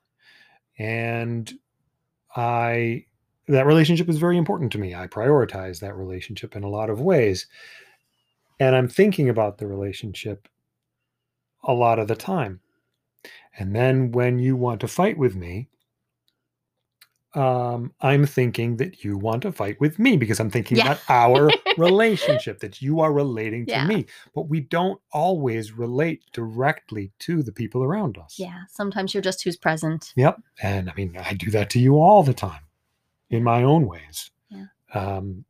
and 0.79 1.53
I 2.35 3.05
that 3.49 3.67
relationship 3.67 4.09
is 4.09 4.19
very 4.19 4.39
important 4.39 4.73
to 4.73 4.79
me. 4.79 4.95
I 4.95 5.07
prioritize 5.07 5.81
that 5.81 5.97
relationship 5.97 6.57
in 6.57 6.63
a 6.63 6.69
lot 6.69 6.91
of 6.91 7.01
ways, 7.01 7.47
and 8.59 8.75
I'm 8.77 8.89
thinking 8.89 9.29
about 9.29 9.59
the 9.59 9.67
relationship 9.67 10.49
a 11.65 11.73
lot 11.73 11.99
of 11.99 12.09
the 12.09 12.17
time. 12.17 12.61
And 13.59 13.75
then 13.75 14.13
when 14.13 14.39
you 14.39 14.57
want 14.57 14.81
to 14.81 14.89
fight 14.89 15.19
with 15.19 15.37
me, 15.37 15.69
um, 17.35 17.93
I'm 18.01 18.27
thinking 18.27 18.77
that 18.79 19.05
you 19.05 19.17
want 19.17 19.43
to 19.43 19.53
fight 19.53 19.81
with 19.81 19.99
me 19.99 20.17
because 20.17 20.41
I'm 20.41 20.51
thinking 20.51 20.79
Yeah. 20.79 20.85
about 20.93 21.01
our 21.09 21.51
relationship, 21.79 22.59
that 22.61 22.83
you 22.83 23.01
are 23.01 23.13
relating 23.13 23.67
to 23.67 23.73
Yeah. 23.73 23.87
me. 23.87 24.07
But 24.35 24.49
we 24.49 24.61
don't 24.61 25.01
always 25.13 25.73
relate 25.73 26.25
directly 26.33 27.13
to 27.21 27.43
the 27.43 27.53
people 27.53 27.85
around 27.85 28.19
us. 28.19 28.37
Yeah. 28.39 28.63
Sometimes 28.69 29.15
you're 29.15 29.23
just 29.23 29.43
who's 29.45 29.57
present. 29.57 30.13
Yep. 30.17 30.41
And 30.63 30.91
I 30.91 30.95
mean, 30.95 31.17
I 31.25 31.35
do 31.35 31.51
that 31.53 31.71
to 31.71 31.79
you 31.79 31.99
all 32.01 32.23
the 32.23 32.35
time 32.35 32.63
in 33.31 33.45
my 33.45 33.63
own 33.63 33.87
ways. 33.87 34.31
Yeah. 34.49 34.67
Um, 34.93 35.45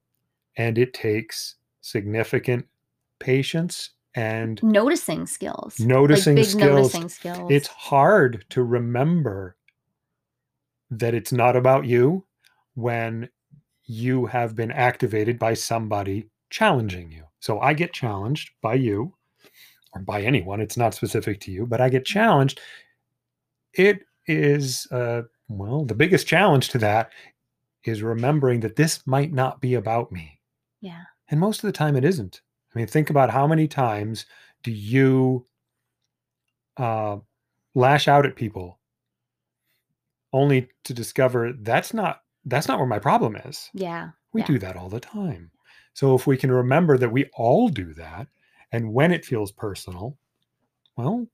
and 0.57 0.77
it 0.77 0.93
takes 0.93 1.55
significant 1.81 2.67
patience 3.19 3.91
and 4.15 4.61
Noticing 4.63 5.25
skills. 5.27 5.79
noticing 5.79 6.35
like 6.37 6.45
big 6.45 6.51
skills. 6.51 6.71
noticing 6.95 7.09
skills. 7.09 7.51
It's 7.51 7.69
hard 7.69 8.45
to 8.51 8.63
remember 8.63 9.57
that 10.91 11.15
it's 11.15 11.33
not 11.33 11.57
about 11.57 11.87
you 11.87 12.25
when 12.75 13.29
you 13.85 14.27
have 14.27 14.55
been 14.55 14.71
activated 14.71 15.39
by 15.39 15.55
somebody 15.55 16.29
challenging 16.51 17.11
you. 17.11 17.25
So 17.41 17.61
I 17.61 17.73
get 17.73 17.93
challenged 17.93 18.51
by 18.63 18.75
you 18.75 19.15
or 19.93 20.03
by 20.03 20.23
anyone. 20.23 20.61
It's 20.61 20.77
not 20.77 20.95
specific 20.95 21.41
to 21.41 21.51
you, 21.53 21.67
but 21.67 21.81
I 21.81 21.89
get 21.89 22.05
challenged. 22.05 22.61
It 23.75 24.01
is, 24.27 24.87
uh, 24.91 25.23
well, 25.49 25.85
the 25.85 25.95
biggest 25.95 26.27
challenge 26.27 26.69
to 26.71 26.79
that 26.79 27.13
is 27.85 28.03
remembering 28.03 28.61
that 28.61 28.77
this 28.77 29.07
might 29.07 29.33
not 29.33 29.61
be 29.61 29.75
about 29.75 30.13
me. 30.13 30.41
yeah. 30.81 31.03
And 31.31 31.39
most 31.39 31.63
of 31.63 31.69
the 31.69 31.73
time 31.73 31.95
it 31.95 32.05
isn't. 32.05 32.41
I 32.75 32.79
mean, 32.79 32.89
think 32.89 33.09
about 33.09 33.31
how 33.31 33.47
many 33.47 33.69
times 33.69 34.27
do 34.65 34.73
you 34.73 35.47
uh, 36.77 37.19
lash 37.75 38.09
out 38.09 38.27
at 38.27 38.35
people 38.35 38.80
only 40.33 40.69
to 40.85 40.95
discover 40.95 41.53
that's 41.61 41.93
not 41.95 42.21
that's 42.45 42.69
not 42.69 42.79
where 42.79 42.87
my 42.87 42.99
problem 42.99 43.37
is 43.37 43.71
Yeah. 43.75 44.11
we 44.33 44.41
Yeah. 44.43 44.47
do 44.47 44.59
that 44.61 44.77
all 44.77 44.89
the 44.89 45.01
time 45.01 45.51
so 45.95 46.15
if 46.15 46.27
we 46.27 46.37
can 46.37 46.51
remember 46.53 46.97
that 46.99 47.11
we 47.13 47.27
all 47.35 47.69
do 47.69 47.93
that 47.95 48.29
and 48.73 48.93
when 48.93 49.13
it 49.13 49.25
feels 49.25 49.53
personal 49.53 50.17
well 50.97 51.27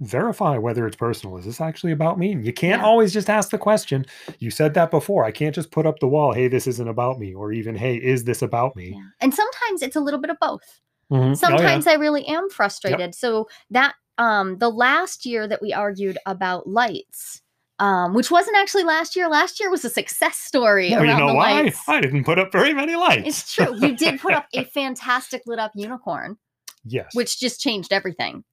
verify 0.00 0.58
whether 0.58 0.86
it's 0.86 0.96
personal 0.96 1.36
is 1.38 1.44
this 1.44 1.60
actually 1.60 1.92
about 1.92 2.18
me 2.18 2.34
you 2.36 2.52
can't 2.52 2.80
Yeah. 2.82 2.86
always 2.86 3.12
just 3.12 3.30
ask 3.30 3.50
the 3.50 3.58
question 3.58 4.04
you 4.40 4.50
said 4.50 4.74
that 4.74 4.90
before 4.90 5.24
i 5.24 5.30
can't 5.30 5.54
just 5.54 5.70
put 5.70 5.86
up 5.86 6.00
the 6.00 6.08
wall 6.08 6.32
hey 6.32 6.48
this 6.48 6.66
isn't 6.66 6.88
about 6.88 7.18
me 7.18 7.32
or 7.32 7.52
even 7.52 7.76
hey 7.76 7.96
is 7.96 8.24
this 8.24 8.42
about 8.42 8.74
me 8.76 8.90
Yeah. 8.96 9.08
And 9.20 9.32
sometimes 9.32 9.82
it's 9.82 9.96
a 9.96 10.00
little 10.00 10.20
bit 10.20 10.30
of 10.30 10.36
both. 10.40 10.80
Mhm. 11.10 11.16
Oh, 11.20 11.26
yeah. 11.28 11.34
Sometimes 11.34 11.86
I 11.86 11.94
really 11.94 12.26
am 12.26 12.50
frustrated. 12.50 13.14
So 13.14 13.48
that 13.70 13.94
um 14.18 14.58
the 14.58 14.68
last 14.70 15.24
year 15.24 15.46
that 15.48 15.62
we 15.62 15.72
argued 15.72 16.18
about 16.26 16.66
lights, 16.68 17.40
um, 17.78 18.14
which 18.14 18.30
wasn't 18.30 18.56
actually 18.56 18.84
last 18.84 19.16
year. 19.16 19.28
Last 19.28 19.58
year 19.60 19.70
was 19.70 19.84
a 19.84 19.90
success 19.90 20.36
story 20.36 20.90
Well, 20.90 21.00
around 21.02 21.08
you 21.08 21.16
know 21.18 21.28
the 21.28 21.34
why 21.34 21.62
lights. 21.62 21.80
i 21.88 22.00
didn't 22.00 22.24
put 22.24 22.38
up 22.38 22.52
very 22.52 22.72
many 22.72 22.94
lights 22.96 23.26
It's 23.26 23.54
true. 23.54 23.74
You 23.80 23.96
did 24.04 24.20
put 24.20 24.32
up 24.34 24.46
a 24.54 24.64
fantastic 24.64 25.42
lit 25.46 25.58
up 25.58 25.72
unicorn, 25.74 26.36
yes 26.84 27.10
which 27.14 27.38
just 27.40 27.60
changed 27.60 27.92
everything. 27.92 28.44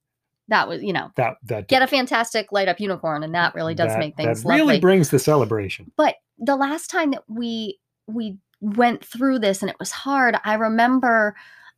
That 0.48 0.68
was, 0.68 0.84
you 0.84 0.92
know, 0.92 1.12
that 1.16 1.36
that 1.44 1.68
get 1.70 1.82
a 1.82 1.88
fantastic 1.88 2.52
light 2.52 2.68
up 2.68 2.80
unicorn, 2.80 3.24
and 3.24 3.34
that 3.36 3.56
really 3.56 3.76
does 3.76 3.90
that- 3.94 4.00
make 4.00 4.16
things 4.18 4.44
that 4.44 4.50
really 4.50 4.60
lovely. 4.62 4.80
brings 4.80 5.10
the 5.10 5.20
celebration 5.20 5.92
but 5.98 6.16
the 6.40 6.56
last 6.56 6.90
time 6.90 7.12
that 7.12 7.24
we 7.28 7.80
we 8.08 8.38
went 8.60 9.06
through 9.06 9.38
this 9.40 9.62
and 9.62 9.70
it 9.70 9.76
was 9.80 9.92
hard 9.92 10.36
i 10.44 10.54
remember 10.56 11.36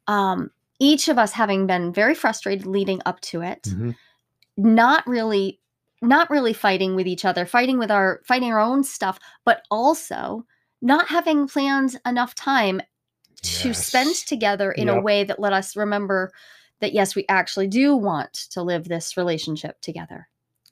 um 0.07 0.49
each 0.79 1.07
of 1.07 1.17
us 1.17 1.31
having 1.33 1.67
been 1.67 1.93
very 1.93 2.15
frustrated 2.15 2.65
leading 2.65 3.01
up 3.05 3.19
to 3.21 3.41
it 3.41 3.63
Mhm. 3.63 3.95
not 4.57 5.05
really 5.07 5.59
not 6.03 6.29
really 6.29 6.53
fighting 6.53 6.95
with 6.95 7.07
each 7.07 7.25
other 7.25 7.45
fighting 7.45 7.77
with 7.79 7.89
our 7.91 8.21
fighting 8.27 8.51
our 8.51 8.59
own 8.59 8.83
stuff 8.83 9.19
but 9.45 9.63
also 9.71 10.45
not 10.81 11.07
having 11.07 11.47
planned 11.47 11.99
enough 12.05 12.35
time 12.35 12.81
to 13.41 13.73
spend 13.73 14.15
together 14.27 14.71
in 14.71 14.87
a 14.89 15.01
way 15.01 15.23
that 15.23 15.39
let 15.39 15.53
us 15.53 15.75
remember 15.75 16.31
that 16.79 16.93
yes 16.93 17.15
we 17.15 17.25
actually 17.29 17.67
do 17.67 17.95
want 17.95 18.33
to 18.33 18.61
live 18.61 18.85
this 18.87 19.15
relationship 19.17 19.79
together. 19.81 20.27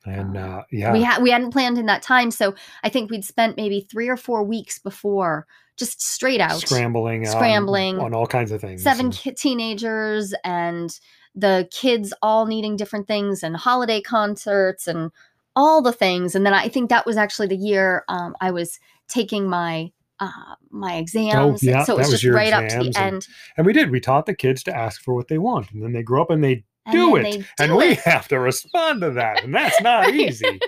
And 0.06 0.36
Uh, 0.38 0.40
uh 0.42 0.64
yeah. 0.72 0.92
we 0.94 1.02
had 1.04 1.22
we 1.22 1.30
hadn't 1.32 1.52
planned 1.52 1.78
in 1.78 1.86
that 1.86 2.02
time 2.02 2.32
so 2.32 2.56
i 2.84 2.90
think 2.90 3.12
we'd 3.12 3.24
spent 3.26 3.56
maybe 3.56 3.86
three 3.92 4.10
or 4.10 4.18
four 4.18 4.44
weeks 4.44 4.80
before 4.80 5.46
just 5.78 6.02
straight 6.02 6.42
out 6.42 6.60
scrambling 6.60 7.26
on- 7.28 7.32
Scrambling. 7.32 8.00
on, 8.00 8.14
all 8.14 8.26
kinds 8.28 8.52
of 8.52 8.62
things 8.62 8.82
seven 8.84 9.08
and- 9.08 9.38
teenagers 9.38 10.34
and 10.44 11.00
the 11.36 11.68
kids 11.72 12.14
all 12.22 12.46
needing 12.46 12.76
different 12.76 13.08
things 13.08 13.42
and 13.44 13.56
holiday 13.56 14.02
concerts 14.02 14.88
and 14.88 15.12
all 15.56 15.82
the 15.82 15.94
things. 15.94 16.36
And 16.36 16.46
then 16.46 16.54
i 16.54 16.68
think 16.68 16.90
that 16.90 17.06
was 17.06 17.18
actually 17.18 17.48
the 17.48 17.56
year 17.58 18.04
um, 18.10 18.36
i 18.42 18.52
was 18.52 18.80
taking 19.08 19.48
my 19.50 19.92
uh, 20.20 20.56
my 20.70 20.98
exams. 20.98 21.64
Oh, 21.64 21.68
yeah, 21.68 21.84
so 21.84 21.96
it 21.96 21.98
was 21.98 22.12
was 22.12 22.22
just 22.22 22.36
right 22.36 22.54
up 22.54 22.68
to 22.70 22.78
the 22.78 22.86
and- 22.96 22.98
end. 22.98 23.28
and 23.58 23.66
we 23.66 23.74
did. 23.74 23.90
We 23.90 24.00
taught 24.00 24.28
the 24.28 24.36
kids 24.36 24.62
to 24.66 24.76
ask 24.76 25.02
for 25.02 25.16
what 25.16 25.28
they 25.30 25.40
want 25.40 25.72
and 25.72 25.82
then 25.82 25.94
they 25.94 26.04
grow 26.04 26.22
up 26.22 26.30
and 26.30 26.44
they 26.44 26.64
and 26.86 26.94
do 26.94 27.16
it 27.16 27.24
they 27.24 27.46
and 27.60 27.72
do 27.72 27.76
we 27.76 27.96
have 27.96 28.28
to 28.28 28.40
respond 28.40 29.02
to 29.02 29.10
that 29.12 29.44
and 29.44 29.54
that's 29.56 29.82
not 29.90 30.06
Right. 30.06 30.16
easy. 30.16 30.60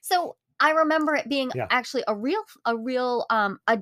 So 0.00 0.36
i 0.60 0.70
remember 0.70 1.14
it 1.14 1.28
being 1.28 1.50
Yeah. 1.54 1.66
actually 1.70 2.04
a 2.08 2.14
real 2.14 2.42
a 2.64 2.76
real 2.76 3.26
um 3.30 3.58
a 3.66 3.78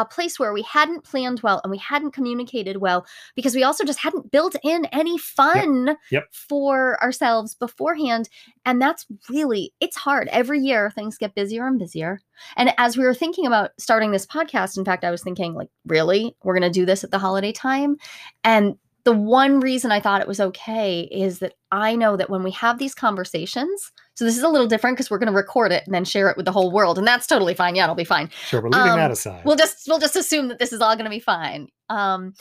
a 0.00 0.04
place 0.04 0.38
where 0.38 0.52
we 0.52 0.62
hadn't 0.62 1.04
planned 1.04 1.40
well 1.40 1.60
and 1.62 1.70
we 1.70 1.78
hadn't 1.78 2.12
communicated 2.12 2.78
well 2.78 3.04
because 3.36 3.54
we 3.54 3.62
also 3.62 3.84
just 3.84 4.00
hadn't 4.00 4.30
built 4.30 4.56
in 4.62 4.86
any 4.86 5.18
fun 5.18 5.96
Yep. 6.10 6.24
for 6.32 7.02
ourselves 7.02 7.54
beforehand. 7.54 8.28
And 8.64 8.80
that's 8.80 9.06
really 9.28 9.72
it's 9.80 9.96
hard. 9.96 10.28
Every 10.28 10.60
year 10.60 10.90
things 10.90 11.18
get 11.18 11.34
busier 11.34 11.66
and 11.66 11.78
busier. 11.78 12.20
And 12.56 12.72
as 12.78 12.96
we 12.96 13.04
were 13.04 13.14
thinking 13.14 13.46
about 13.46 13.70
starting 13.78 14.10
this 14.12 14.26
podcast 14.26 14.78
in 14.78 14.84
fact 14.84 15.04
i 15.04 15.10
was 15.10 15.22
thinking 15.22 15.54
like 15.54 15.68
really? 15.86 16.36
We're 16.42 16.58
going 16.58 16.72
to 16.72 16.80
do 16.80 16.86
this 16.86 17.04
at 17.04 17.10
the 17.10 17.18
holiday 17.18 17.52
time? 17.52 17.96
And 18.44 18.76
the 19.04 19.12
one 19.12 19.60
reason 19.60 19.92
I 19.92 20.00
thought 20.00 20.20
it 20.20 20.28
was 20.28 20.40
okay 20.40 21.02
is 21.10 21.38
that 21.38 21.54
I 21.72 21.96
know 21.96 22.16
that 22.16 22.28
when 22.28 22.42
we 22.42 22.50
have 22.52 22.78
these 22.78 22.94
conversations, 22.94 23.92
so 24.14 24.24
this 24.24 24.36
is 24.36 24.42
a 24.42 24.48
little 24.48 24.66
different 24.66 24.96
because 24.96 25.10
we're 25.10 25.18
going 25.18 25.32
to 25.32 25.36
record 25.36 25.72
it 25.72 25.84
and 25.86 25.94
then 25.94 26.04
share 26.04 26.28
it 26.28 26.36
with 26.36 26.44
the 26.44 26.52
whole 26.52 26.70
world, 26.70 26.98
and 26.98 27.06
that's 27.06 27.26
totally 27.26 27.54
fine. 27.54 27.74
Yeah, 27.74 27.84
it'll 27.84 27.94
be 27.94 28.04
fine. 28.04 28.30
sure 28.46 28.60
but 28.60 28.72
leaving 28.72 28.96
that 28.96 29.06
Um, 29.06 29.12
aside 29.12 29.44
We'll 29.44 29.56
just 29.56 29.88
we'll 29.88 29.98
just 29.98 30.16
assume 30.16 30.48
that 30.48 30.58
this 30.58 30.72
is 30.72 30.80
all 30.80 30.94
going 30.94 31.04
to 31.04 31.10
be 31.10 31.20
fine. 31.20 31.68
Um, 31.88 32.34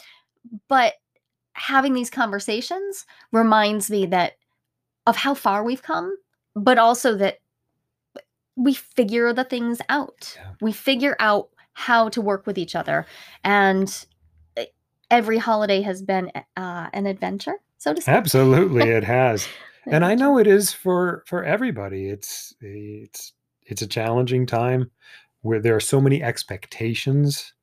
but 0.67 0.95
having 1.53 1.93
these 1.93 2.09
conversations 2.09 3.05
reminds 3.31 3.89
me 3.89 4.05
that 4.07 4.33
of 5.07 5.15
how 5.15 5.33
far 5.33 5.63
we've 5.63 5.83
come, 5.83 6.15
but 6.55 6.77
also 6.77 7.15
that 7.15 7.39
we 8.55 8.73
figure 8.73 9.31
the 9.33 9.43
things 9.45 9.79
out. 9.87 10.35
Yeah. 10.35 10.51
We 10.61 10.71
figure 10.73 11.15
out 11.19 11.49
how 11.73 12.09
to 12.09 12.21
work 12.21 12.45
with 12.45 12.57
each 12.57 12.75
other, 12.75 13.05
and 13.43 14.05
every 15.11 15.37
holiday 15.37 15.81
has 15.81 16.01
been 16.01 16.31
uh, 16.57 16.89
an 16.93 17.05
adventure, 17.05 17.55
so 17.77 17.93
to 17.93 18.01
speak. 18.01 18.13
absolutely 18.13 18.89
it 18.89 19.03
has 19.03 19.47
and 19.85 20.03
i 20.05 20.13
know 20.13 20.37
it 20.37 20.47
is 20.47 20.73
for 20.73 21.23
for 21.27 21.43
everybody 21.43 22.09
it's 22.09 22.53
it's 22.61 23.33
it's 23.63 23.81
a 23.81 23.87
challenging 23.87 24.45
time 24.45 24.89
where 25.41 25.59
there 25.61 25.75
are 25.75 25.79
so 25.79 26.01
many 26.01 26.21
expectations 26.21 27.53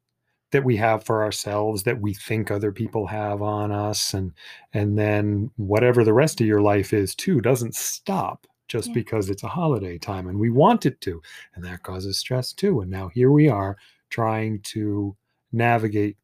that 0.52 0.64
we 0.64 0.76
have 0.76 1.04
for 1.04 1.22
ourselves 1.22 1.82
that 1.82 2.00
we 2.00 2.14
think 2.14 2.50
other 2.50 2.72
people 2.72 3.06
have 3.06 3.42
on 3.42 3.70
us 3.70 4.14
and 4.14 4.32
and 4.72 4.98
then 4.98 5.50
whatever 5.56 6.02
the 6.04 6.14
rest 6.14 6.40
of 6.40 6.46
your 6.46 6.62
life 6.62 6.92
is 6.92 7.14
too 7.14 7.40
doesn't 7.40 7.74
stop 7.74 8.46
just 8.68 8.88
Yeah. 8.88 8.94
because 8.94 9.28
it's 9.30 9.42
a 9.44 9.48
holiday 9.48 9.98
time 9.98 10.26
and 10.28 10.38
we 10.38 10.50
want 10.50 10.86
it 10.86 11.00
to 11.02 11.20
and 11.54 11.64
that 11.64 11.82
causes 11.82 12.18
stress 12.18 12.52
too 12.52 12.80
and 12.80 12.90
now 12.90 13.08
here 13.08 13.30
we 13.30 13.48
are 13.48 13.76
trying 14.08 14.60
to 14.62 15.16
navigate 15.52 16.16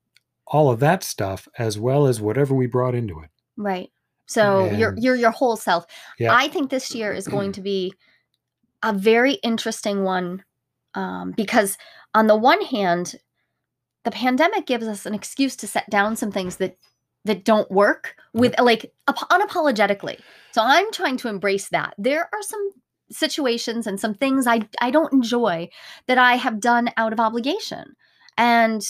all 0.52 0.70
of 0.70 0.78
that 0.80 1.02
stuff 1.02 1.48
as 1.58 1.78
well 1.78 2.06
as 2.06 2.20
whatever 2.20 2.54
we 2.54 2.66
brought 2.66 2.94
into 2.94 3.18
it 3.20 3.30
Right. 3.56 3.90
So 4.26 4.70
you're 4.72 4.90
And- 4.90 5.02
you're 5.02 5.16
your 5.16 5.30
whole 5.30 5.56
self. 5.56 5.84
Yeah. 6.18 6.34
I 6.34 6.48
think 6.48 6.70
this 6.70 6.94
year 6.94 7.12
is 7.12 7.26
going 7.28 7.52
to 7.58 7.60
be 7.60 7.92
a 8.82 8.92
very 8.92 9.34
interesting 9.34 10.04
one 10.04 10.42
um, 10.94 11.32
because 11.36 11.76
on 12.14 12.28
the 12.28 12.36
one 12.36 12.62
hand, 12.62 13.16
the 14.04 14.10
pandemic 14.10 14.66
gives 14.66 14.86
us 14.86 15.04
an 15.06 15.14
excuse 15.14 15.54
to 15.56 15.66
set 15.66 15.88
down 15.90 16.16
some 16.16 16.32
things 16.32 16.56
that 16.56 16.76
that 17.24 17.44
don't 17.44 17.70
work 17.70 18.16
with 18.32 18.58
like 18.58 18.92
ap- 19.06 19.28
unapologetically. 19.30 20.18
So 20.52 20.62
I'm 20.64 20.90
trying 20.92 21.16
to 21.18 21.28
embrace 21.28 21.68
that. 21.68 21.94
There 21.98 22.28
are 22.32 22.42
some 22.42 22.70
situations 23.10 23.86
and 23.86 24.00
some 24.00 24.14
things 24.14 24.46
I 24.46 24.66
I 24.80 24.90
don't 24.90 25.12
enjoy 25.12 25.68
that 26.06 26.18
I 26.18 26.36
have 26.36 26.58
done 26.58 26.90
out 26.96 27.12
of 27.12 27.20
obligation. 27.20 27.94
And 28.38 28.82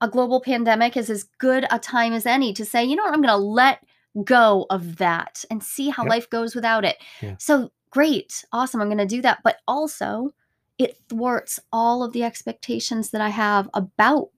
a 0.00 0.08
global 0.08 0.40
pandemic 0.40 0.96
is 0.96 1.10
as 1.10 1.24
good 1.38 1.66
a 1.70 1.78
time 1.78 2.12
as 2.12 2.26
any 2.26 2.52
to 2.54 2.64
say, 2.64 2.84
you 2.84 2.96
know 2.96 3.02
what, 3.04 3.12
I'm 3.12 3.22
going 3.22 3.28
to 3.28 3.36
let 3.36 3.84
go 4.24 4.66
of 4.70 4.96
that 4.96 5.44
and 5.50 5.62
see 5.62 5.88
how 5.88 6.02
Yep. 6.04 6.10
life 6.10 6.30
goes 6.30 6.54
without 6.54 6.84
it. 6.84 6.96
Yeah. 7.20 7.36
So 7.38 7.70
great, 7.90 8.44
awesome, 8.52 8.80
I'm 8.80 8.88
going 8.88 8.98
to 8.98 9.06
do 9.06 9.22
that. 9.22 9.40
But 9.44 9.58
also, 9.68 10.30
it 10.78 10.96
thwarts 11.08 11.60
all 11.72 12.02
of 12.02 12.12
the 12.12 12.24
expectations 12.24 13.10
that 13.10 13.20
I 13.20 13.28
have 13.28 13.68
about 13.74 14.30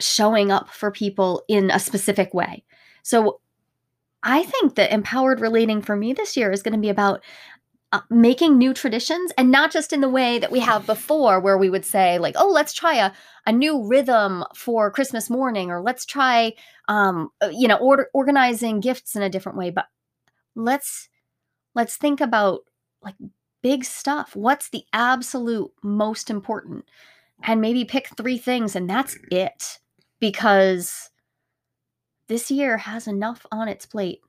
showing 0.00 0.50
up 0.50 0.70
for 0.70 0.90
people 0.90 1.42
in 1.48 1.70
a 1.70 1.78
specific 1.78 2.32
way. 2.32 2.64
So 3.02 3.40
I 4.22 4.44
think 4.44 4.76
that 4.76 4.92
empowered 4.92 5.40
relating 5.40 5.82
for 5.82 5.96
me 5.96 6.12
this 6.12 6.36
year 6.36 6.50
is 6.52 6.62
going 6.62 6.74
to 6.74 6.80
be 6.80 6.88
about 6.88 7.22
uh, 7.92 8.00
making 8.10 8.58
new 8.58 8.74
traditions 8.74 9.32
and 9.36 9.50
not 9.50 9.70
just 9.70 9.92
in 9.92 10.00
the 10.00 10.08
way 10.08 10.38
that 10.38 10.50
we 10.50 10.60
have 10.60 10.86
before 10.86 11.38
where 11.40 11.58
we 11.58 11.70
would 11.70 11.84
say 11.84 12.18
like 12.18 12.34
oh 12.38 12.48
let's 12.48 12.72
try 12.72 12.94
a, 12.94 13.12
a 13.46 13.52
new 13.52 13.86
rhythm 13.86 14.44
for 14.54 14.90
christmas 14.90 15.28
morning 15.28 15.70
or 15.70 15.80
let's 15.80 16.04
try 16.06 16.52
um 16.88 17.30
uh, 17.42 17.50
you 17.52 17.68
know 17.68 17.76
organizing 18.14 18.80
gifts 18.80 19.14
in 19.14 19.22
a 19.22 19.30
different 19.30 19.58
way 19.58 19.70
but 19.70 19.86
let's 20.56 21.08
let's 21.74 21.96
think 21.96 22.20
about 22.20 22.60
like 23.02 23.14
big 23.62 23.84
stuff. 23.84 24.34
What's 24.36 24.68
the 24.68 24.84
absolute 24.92 25.70
most 25.82 26.28
important? 26.30 26.84
And 27.44 27.60
maybe 27.60 27.84
pick 27.84 28.08
three 28.16 28.38
things 28.38 28.76
and 28.76 28.88
that's 28.88 29.16
it 29.30 29.78
because 30.20 31.10
this 32.28 32.50
year 32.50 32.78
has 32.78 33.08
enough 33.08 33.46
on 33.50 33.68
its 33.68 33.86
plate 33.86 34.20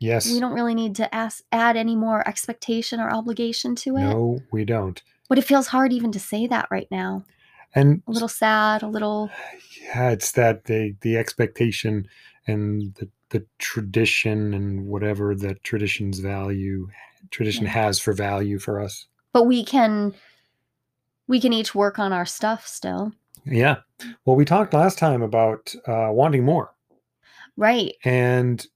yes. 0.00 0.32
we 0.32 0.40
don't 0.40 0.52
really 0.54 0.74
need 0.74 0.96
to 0.96 1.14
ask 1.14 1.44
add 1.52 1.76
any 1.76 1.94
more 1.94 2.26
expectation 2.28 2.98
or 2.98 3.10
obligation 3.12 3.76
to 3.76 3.96
it. 3.96 4.00
No 4.00 4.40
we 4.50 4.64
don't. 4.64 5.00
But 5.28 5.38
it 5.38 5.42
feels 5.44 5.68
hard 5.68 5.92
even 5.92 6.10
to 6.12 6.18
say 6.18 6.46
that 6.48 6.66
right 6.70 6.88
now. 6.90 7.24
And 7.74 8.02
a 8.08 8.10
little 8.10 8.28
sad 8.28 8.82
a 8.82 8.88
little 8.88 9.30
yeah 9.84 10.10
it's 10.10 10.32
that 10.32 10.64
the 10.64 10.96
the 11.02 11.16
expectation 11.16 12.08
and 12.48 12.92
the 12.94 13.08
the 13.28 13.46
tradition 13.58 14.52
and 14.54 14.86
whatever 14.86 15.36
that 15.36 15.62
tradition's 15.62 16.18
value 16.18 16.88
tradition 17.30 17.64
Yeah. 17.64 17.70
has 17.70 18.00
for 18.00 18.12
value 18.12 18.58
for 18.58 18.80
us. 18.80 19.06
But 19.32 19.44
we 19.44 19.64
can 19.64 20.14
we 21.28 21.38
can 21.40 21.52
each 21.52 21.74
work 21.76 22.00
on 22.00 22.12
our 22.12 22.26
stuff 22.26 22.66
still. 22.66 23.12
Yeah. 23.46 23.76
Well 24.24 24.34
we 24.34 24.44
talked 24.44 24.74
last 24.74 24.98
time 24.98 25.22
about 25.22 25.72
uh 25.86 26.08
wanting 26.10 26.44
more. 26.44 26.74
Right. 27.56 27.94
And 28.04 28.66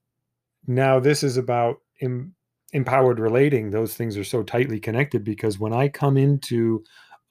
now 0.67 1.01
this 1.01 1.23
is 1.23 1.37
about 1.37 1.81
em- 2.01 2.35
empowered 2.73 3.19
relating, 3.21 3.71
those 3.71 3.95
things 3.95 4.17
are 4.17 4.25
so 4.25 4.43
tightly 4.43 4.81
connected 4.81 5.25
because 5.25 5.59
when 5.59 5.73
I 5.73 5.89
come 5.89 6.17
into 6.17 6.85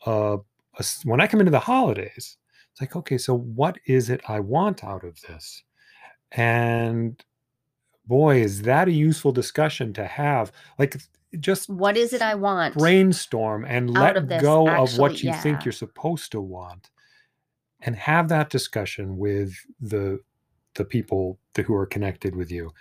uh, 0.05 0.37
a 0.79 0.85
when 1.03 1.21
I 1.21 1.27
come 1.27 1.39
into 1.39 1.51
the 1.51 1.59
holidays, 1.59 2.37
it's 2.71 2.81
like, 2.81 2.95
okay, 2.95 3.17
so 3.17 3.35
what 3.37 3.77
is 3.85 4.09
it 4.09 4.21
I 4.27 4.39
want 4.39 4.83
out 4.83 5.03
of 5.03 5.19
this? 5.21 5.63
And 6.31 7.23
boy, 8.05 8.41
is 8.41 8.63
that 8.63 8.87
a 8.87 8.91
useful 8.91 9.31
discussion 9.31 9.93
to 9.93 10.05
have. 10.05 10.51
Like 10.79 10.97
just 11.39 11.69
What 11.69 11.97
is 11.97 12.13
it 12.13 12.21
I 12.21 12.35
want? 12.35 12.75
brainstorm 12.75 13.65
and 13.65 13.89
let 13.89 14.17
of 14.17 14.29
go 14.39 14.67
of 14.67 14.97
what 14.97 15.23
you 15.23 15.29
yeah. 15.29 15.41
think 15.41 15.65
you're 15.65 15.71
supposed 15.71 16.31
to 16.31 16.41
want 16.41 16.89
and 17.81 17.95
have 17.95 18.29
that 18.29 18.49
discussion 18.49 19.17
with 19.17 19.53
the 19.79 20.19
the 20.75 20.85
people 20.85 21.39
who 21.65 21.75
are 21.75 21.85
connected 21.85 22.35
with 22.35 22.51
you 22.51 22.71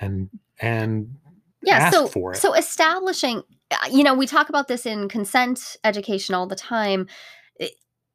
and 0.00 0.28
and 0.60 1.14
yeah 1.62 1.90
so 1.90 2.06
so 2.34 2.54
establishing 2.54 3.42
uh, 3.70 3.76
you 3.90 4.02
know 4.02 4.14
we 4.14 4.26
talk 4.26 4.48
about 4.48 4.66
this 4.68 4.86
in 4.86 5.08
consent 5.08 5.76
education 5.84 6.34
all 6.34 6.46
the 6.46 6.56
time. 6.56 7.06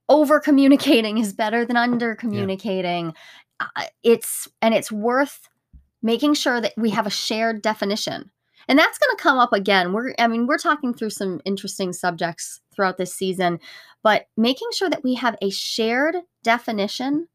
Over 0.07 0.39
communicating 0.39 1.17
is 1.17 1.33
better 1.33 1.65
than 1.65 1.77
under 1.77 2.13
communicating. 2.15 3.13
Uh, 3.59 3.85
it's 4.03 4.47
and 4.61 4.73
it's 4.75 4.91
worth 4.91 5.49
making 6.03 6.35
sure 6.35 6.61
that 6.61 6.73
we 6.77 6.91
have 6.91 7.07
a 7.07 7.09
shared 7.09 7.63
definition. 7.63 8.29
And 8.67 8.77
that's 8.77 8.99
going 8.99 9.15
to 9.17 9.23
come 9.23 9.39
up 9.39 9.51
again. 9.51 9.93
We're 9.93 10.13
i 10.19 10.27
mean 10.27 10.45
we're 10.45 10.59
talking 10.59 10.93
through 10.93 11.09
some 11.09 11.41
interesting 11.43 11.91
subjects 11.91 12.61
throughout 12.71 12.97
this 12.97 13.13
season 13.15 13.59
but 14.03 14.27
making 14.37 14.67
sure 14.73 14.89
that 14.89 15.03
we 15.03 15.15
have 15.15 15.35
a 15.41 15.49
shared 15.49 16.17
definition 16.43 17.27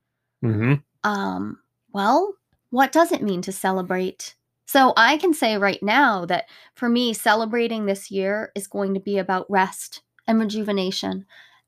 Mhm. 0.44 0.82
um, 1.02 1.58
well, 1.92 2.34
what 2.70 2.92
does 2.92 3.10
it 3.10 3.22
mean 3.22 3.42
to 3.42 3.50
celebrate? 3.52 4.36
So 4.70 4.92
I 4.96 5.16
can 5.16 5.34
say 5.34 5.56
right 5.56 5.82
now 5.82 6.24
that 6.26 6.44
for 6.76 6.88
me, 6.88 7.12
celebrating 7.12 7.86
this 7.86 8.08
year 8.08 8.52
is 8.54 8.68
going 8.68 8.94
to 8.94 9.00
be 9.00 9.18
about 9.18 9.50
rest 9.50 10.02
and 10.28 10.38
rejuvenation. 10.38 11.26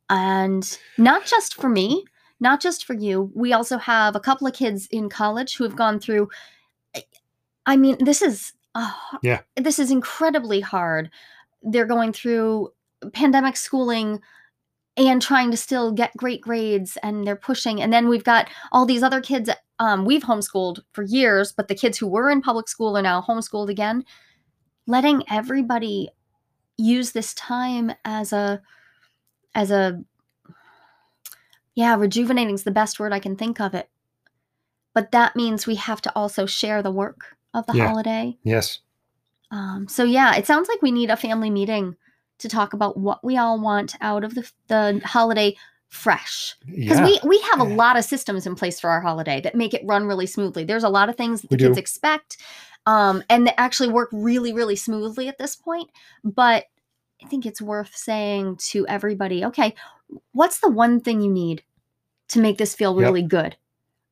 And 0.08 0.78
not 0.98 1.24
just 1.26 1.54
for 1.60 1.68
me, 1.68 2.04
not 2.38 2.60
just 2.60 2.84
for 2.84 2.94
you. 2.94 3.32
We 3.34 3.54
also 3.54 3.76
have 3.76 4.14
a 4.14 4.20
couple 4.20 4.46
of 4.46 4.54
kids 4.54 4.86
in 4.92 5.08
college 5.08 5.56
who 5.56 5.64
have 5.64 5.74
gone 5.74 5.98
through, 5.98 6.28
I 7.66 7.76
mean, 7.76 7.96
this 8.04 8.22
is, 8.22 8.52
uh, 8.76 8.92
Yeah. 9.20 9.40
this 9.56 9.80
is 9.80 9.90
incredibly 9.90 10.60
hard. 10.60 11.10
They're 11.60 11.86
going 11.86 12.12
through 12.12 12.72
pandemic 13.14 13.56
schooling 13.56 14.20
and 14.96 15.20
trying 15.20 15.50
to 15.50 15.56
still 15.56 15.90
get 15.90 16.16
great 16.16 16.40
grades 16.40 16.96
and 17.02 17.26
they're 17.26 17.34
pushing 17.34 17.82
and 17.82 17.92
then 17.92 18.08
we've 18.08 18.22
got 18.24 18.48
all 18.70 18.86
these 18.86 19.02
other 19.02 19.20
kids 19.20 19.50
um, 19.78 20.04
we've 20.04 20.22
homeschooled 20.24 20.80
for 20.92 21.02
years 21.02 21.52
but 21.52 21.68
the 21.68 21.74
kids 21.74 21.98
who 21.98 22.06
were 22.06 22.30
in 22.30 22.40
public 22.40 22.68
school 22.68 22.96
are 22.96 23.02
now 23.02 23.20
homeschooled 23.20 23.68
again 23.68 24.04
letting 24.87 25.22
everybody 25.30 26.08
use 26.76 27.12
this 27.12 27.35
time 27.35 27.92
as 28.04 28.32
a 28.32 28.61
as 29.54 29.70
a 29.70 30.02
yeah 31.74 31.94
rejuvenating 31.96 32.54
is 32.54 32.64
the 32.64 32.70
best 32.70 32.98
word 33.00 33.12
i 33.12 33.18
can 33.18 33.37
think 33.37 33.61
of 33.61 33.74
it 33.74 33.88
but 34.94 35.11
that 35.12 35.35
means 35.37 35.66
we 35.66 35.76
have 35.76 36.02
to 36.02 36.12
also 36.14 36.46
share 36.46 36.82
the 36.82 36.90
work 36.90 37.37
of 37.54 37.66
the 37.66 37.74
Yeah. 37.74 37.88
holiday 37.88 38.37
Yes. 38.42 38.80
um, 39.50 39.87
so 39.88 40.04
yeah, 40.04 40.35
it 40.37 40.46
sounds 40.46 40.68
like 40.68 40.80
we 40.80 40.90
need 40.90 41.11
a 41.11 41.16
family 41.16 41.50
meeting 41.50 41.96
to 42.38 42.48
talk 42.48 42.72
about 42.72 42.96
what 42.96 43.22
we 43.22 43.37
all 43.37 43.61
want 43.61 43.94
out 44.00 44.24
of 44.24 44.35
the 44.35 44.50
the 44.68 45.00
holiday 45.04 45.54
fresh. 45.92 46.57
Because 46.64 46.98
Yeah. 46.98 47.05
we 47.05 47.20
we 47.24 47.38
have 47.52 47.61
a 47.61 47.64
lot 47.64 47.98
of 47.98 48.05
systems 48.05 48.46
in 48.46 48.55
place 48.55 48.81
for 48.81 48.88
our 48.88 49.02
holiday 49.02 49.42
that 49.42 49.55
make 49.55 49.74
it 49.74 49.83
run 49.85 50.07
really 50.07 50.26
smoothly. 50.26 50.64
There's 50.64 50.85
a 50.85 50.88
lot 50.88 51.11
of 51.11 51.16
things 51.16 51.42
that 51.42 51.50
the 51.50 51.59
kids 51.59 51.76
do. 51.76 51.81
expect, 51.81 52.38
um, 52.87 53.22
and 53.28 53.46
that 53.46 53.61
actually 53.61 53.90
work 53.90 54.09
really 54.11 54.55
really 54.55 54.74
smoothly 54.74 55.28
at 55.28 55.37
this 55.37 55.55
point. 55.55 55.90
But 56.24 56.64
I 57.22 57.28
think 57.28 57.44
it's 57.44 57.61
worth 57.61 57.94
saying 57.94 58.57
to 58.70 58.87
everybody, 58.88 59.44
okay, 59.44 59.74
what's 60.33 60.61
the 60.61 60.70
one 60.70 60.98
thing 60.98 61.20
you 61.20 61.31
need 61.31 61.62
to 62.28 62.40
make 62.40 62.57
this 62.57 62.74
feel 62.74 62.98
Yep. 62.98 63.07
really 63.07 63.22
good? 63.22 63.57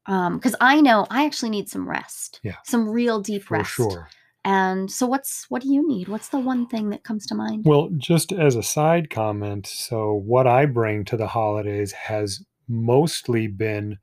Um, 0.06 0.36
because 0.36 0.56
I 0.60 0.82
know 0.82 1.06
I 1.10 1.24
actually 1.24 1.50
need 1.50 1.70
some 1.70 1.88
rest, 1.88 2.40
Yeah. 2.42 2.56
some 2.64 2.88
real 2.90 3.20
deep 3.20 3.44
for 3.44 3.56
rest. 3.56 3.70
sure. 3.70 4.08
And 4.44 4.90
so 4.90 5.06
what's 5.06 5.46
what 5.50 5.62
do 5.62 5.72
you 5.72 5.86
need? 5.86 6.08
What's 6.08 6.28
the 6.28 6.38
one 6.38 6.66
thing 6.66 6.90
that 6.90 7.04
comes 7.04 7.26
to 7.26 7.34
mind? 7.34 7.64
Well, 7.66 7.90
just 7.96 8.32
as 8.32 8.56
a 8.56 8.62
side 8.62 9.10
comment, 9.10 9.66
so 9.66 10.14
what 10.14 10.46
I 10.46 10.64
bring 10.66 11.04
to 11.06 11.16
the 11.16 11.26
holidays 11.28 11.92
has 11.92 12.42
mostly 12.66 13.48
been, 13.48 13.98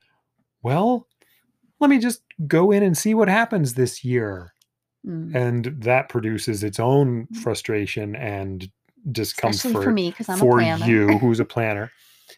well, 0.62 1.08
let 1.80 1.90
me 1.90 1.98
just 1.98 2.22
go 2.48 2.72
in 2.72 2.84
and 2.84 2.98
see 2.98 3.14
what 3.14 3.30
happens 3.30 3.74
this 3.74 4.04
year. 4.04 4.54
Mm. 5.06 5.34
And 5.34 5.66
that 5.84 6.10
produces 6.10 6.64
its 6.64 6.80
own 6.80 7.28
frustration 7.42 8.16
and 8.16 8.70
discomfort 9.12 9.56
Especially 9.56 9.86
for 9.86 9.92
me 9.92 10.10
because 10.10 10.30
I'm 10.30 10.36
a 10.36 10.40
for 10.40 10.60
planner. 10.60 10.86
you, 10.86 11.18
who's 11.20 11.40
a 11.40 11.46
planner. 11.46 11.92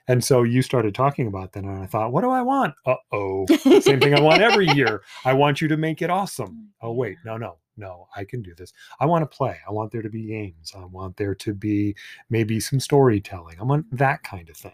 And 0.07 0.23
so 0.23 0.43
you 0.43 0.61
started 0.61 0.93
talking 0.93 1.27
about 1.27 1.53
that, 1.53 1.63
and 1.63 1.81
I 1.81 1.87
thought, 1.87 2.11
what 2.11 2.21
do 2.21 2.29
I 2.29 2.41
want? 2.43 2.75
Uh 2.85 2.95
oh. 3.11 3.45
Same 3.81 3.99
thing 3.99 4.13
I 4.13 4.21
want 4.21 4.41
every 4.41 4.67
year. 4.67 5.01
I 5.25 5.33
want 5.33 5.61
you 5.61 5.67
to 5.67 5.77
make 5.77 6.01
it 6.01 6.09
awesome. 6.09 6.67
Oh, 6.81 6.93
wait, 6.93 7.17
no, 7.25 7.35
no, 7.35 7.57
no, 7.79 8.07
I 8.15 8.25
can 8.25 8.41
do 8.41 8.53
this. 8.53 8.73
I 8.99 9.05
want 9.05 9.23
to 9.23 9.37
play. 9.37 9.57
I 9.67 9.71
want 9.71 9.91
there 9.91 10.01
to 10.01 10.09
be 10.09 10.27
games. 10.27 10.73
I 10.75 10.85
want 10.85 11.17
there 11.17 11.33
to 11.35 11.53
be 11.53 11.95
maybe 12.29 12.59
some 12.59 12.79
storytelling. 12.79 13.57
I 13.59 13.63
want 13.63 13.85
that 13.97 14.21
kind 14.23 14.49
of 14.49 14.57
thing, 14.57 14.73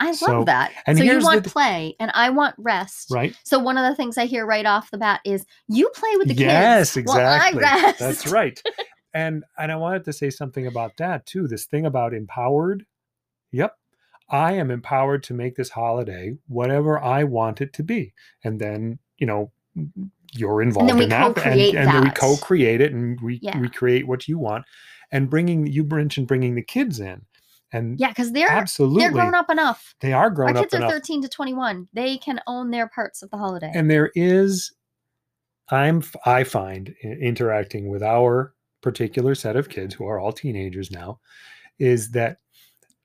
I 0.00 0.06
love 0.06 0.16
So- 0.16 0.44
that. 0.44 0.72
and 0.86 0.98
so 0.98 1.04
you 1.04 1.20
want 1.20 1.44
the- 1.44 1.50
play 1.50 1.94
and 2.00 2.10
I 2.14 2.30
want 2.30 2.54
rest. 2.58 3.10
right? 3.10 3.36
So 3.44 3.58
one 3.58 3.78
of 3.78 3.88
the 3.88 3.94
things 3.94 4.18
I 4.18 4.26
hear 4.26 4.44
right 4.46 4.66
off 4.66 4.90
the 4.90 4.98
bat 4.98 5.20
is 5.24 5.46
you 5.68 5.88
play 5.94 6.16
with 6.16 6.28
the 6.28 6.34
yes, 6.34 6.94
kids. 6.94 7.06
while 7.06 7.18
I 7.26 7.48
exactly. 7.50 7.60
rest. 7.62 7.98
That's 7.98 8.26
right. 8.26 8.62
And 9.14 9.44
and 9.56 9.72
I 9.72 9.76
wanted 9.76 10.04
to 10.04 10.12
say 10.12 10.28
something 10.28 10.66
about 10.66 10.98
that 10.98 11.24
too. 11.24 11.48
This 11.48 11.64
thing 11.64 11.86
about 11.86 12.12
empowered. 12.12 12.84
Yep. 13.50 13.74
I 14.28 14.52
am 14.52 14.70
empowered 14.70 15.22
to 15.22 15.32
make 15.34 15.56
this 15.56 15.70
holiday 15.70 16.36
whatever 16.48 17.02
I 17.02 17.24
want 17.24 17.62
it 17.62 17.72
to 17.74 17.82
be. 17.82 18.12
And 18.44 18.60
then, 18.60 18.98
you 19.16 19.26
know, 19.26 19.52
you're 20.38 20.62
involved 20.62 20.90
in 21.00 21.08
that. 21.08 21.38
And, 21.38 21.60
and 21.60 21.88
then 21.88 22.04
we 22.04 22.10
co-create 22.10 22.80
it 22.80 22.92
and 22.92 23.20
we 23.20 23.38
Yeah. 23.42 23.58
we 23.58 23.68
create 23.68 24.06
what 24.06 24.26
you 24.28 24.38
want. 24.38 24.64
And 25.12 25.30
bringing 25.30 25.66
you 25.66 25.84
mentioned 25.84 26.26
bringing 26.26 26.54
the 26.54 26.62
kids 26.62 27.00
in. 27.00 27.22
And 27.72 27.98
Yeah, 27.98 28.08
because 28.08 28.32
they're 28.32 28.48
absolutely 28.50 29.02
they're 29.02 29.12
grown 29.12 29.34
up 29.34 29.50
enough. 29.50 29.94
they 30.00 30.12
are 30.12 30.24
Our 30.24 30.30
grown 30.30 30.56
up 30.56 30.62
kids 30.64 30.74
are 30.74 30.78
enough. 30.78 30.92
13 30.92 31.22
to 31.22 31.28
21. 31.28 31.88
They 31.92 32.16
can 32.18 32.40
own 32.46 32.70
their 32.70 32.88
parts 32.88 33.22
of 33.22 33.30
the 33.30 33.36
holiday. 33.36 33.70
and 33.74 33.90
there 33.90 34.10
is 34.14 34.72
i'm 35.70 36.00
i 36.24 36.44
find 36.44 36.94
interacting 37.02 37.88
with 37.88 38.00
our 38.02 38.54
particular 38.82 39.34
set 39.34 39.56
of 39.56 39.68
kids 39.68 39.94
who 39.94 40.06
are 40.06 40.16
all 40.20 40.30
teenagers 40.32 40.92
now 40.92 41.18
is 41.80 42.12
that 42.12 42.36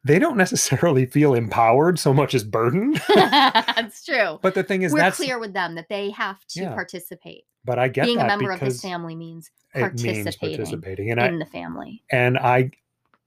they 0.04 0.18
don't 0.20 0.38
necessarily 0.38 1.06
feel 1.06 1.34
empowered 1.36 2.00
so 2.00 2.14
much 2.14 2.34
as 2.34 2.44
burdened 2.44 3.00
That's 3.16 4.04
true. 4.10 4.40
but 4.42 4.56
the 4.56 4.64
thing 4.64 4.82
is 4.82 4.92
We're 4.94 5.00
that's 5.00 5.18
clear 5.18 5.40
with 5.40 5.54
them 5.54 5.76
that 5.76 5.90
they 5.90 6.10
have 6.12 6.44
to 6.50 6.62
Yeah. 6.62 6.74
participate. 6.74 7.44
but 7.66 7.78
i 7.80 7.88
get 7.88 8.02
that. 8.02 8.06
Being 8.08 8.20
a 8.20 8.26
member 8.28 8.52
of 8.52 8.60
this 8.60 8.82
family 8.82 9.16
means 9.16 9.52
it 9.74 9.80
means 9.80 10.24
participating 10.24 10.58
participating 10.58 11.12
and 11.12 11.20
i 11.22 11.28
in 11.28 11.40
the 11.40 11.46
family. 11.46 12.04
and 12.12 12.38
i 12.38 12.72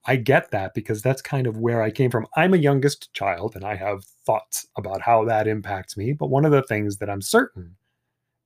i 0.05 0.15
get 0.15 0.51
that 0.51 0.73
because 0.75 1.01
that's 1.01 1.21
kind 1.21 1.47
of 1.47 1.57
where 1.57 1.81
i 1.81 1.89
came 1.89 2.11
from 2.11 2.27
i'm 2.35 2.53
a 2.53 2.57
youngest 2.57 3.11
child 3.13 3.55
and 3.55 3.63
i 3.65 3.75
have 3.75 4.03
thoughts 4.25 4.67
about 4.77 5.01
how 5.01 5.23
that 5.25 5.47
impacts 5.47 5.95
me 5.97 6.11
but 6.13 6.27
one 6.27 6.45
of 6.45 6.51
the 6.51 6.61
things 6.63 6.97
that 6.97 7.09
i'm 7.09 7.21
certain 7.21 7.75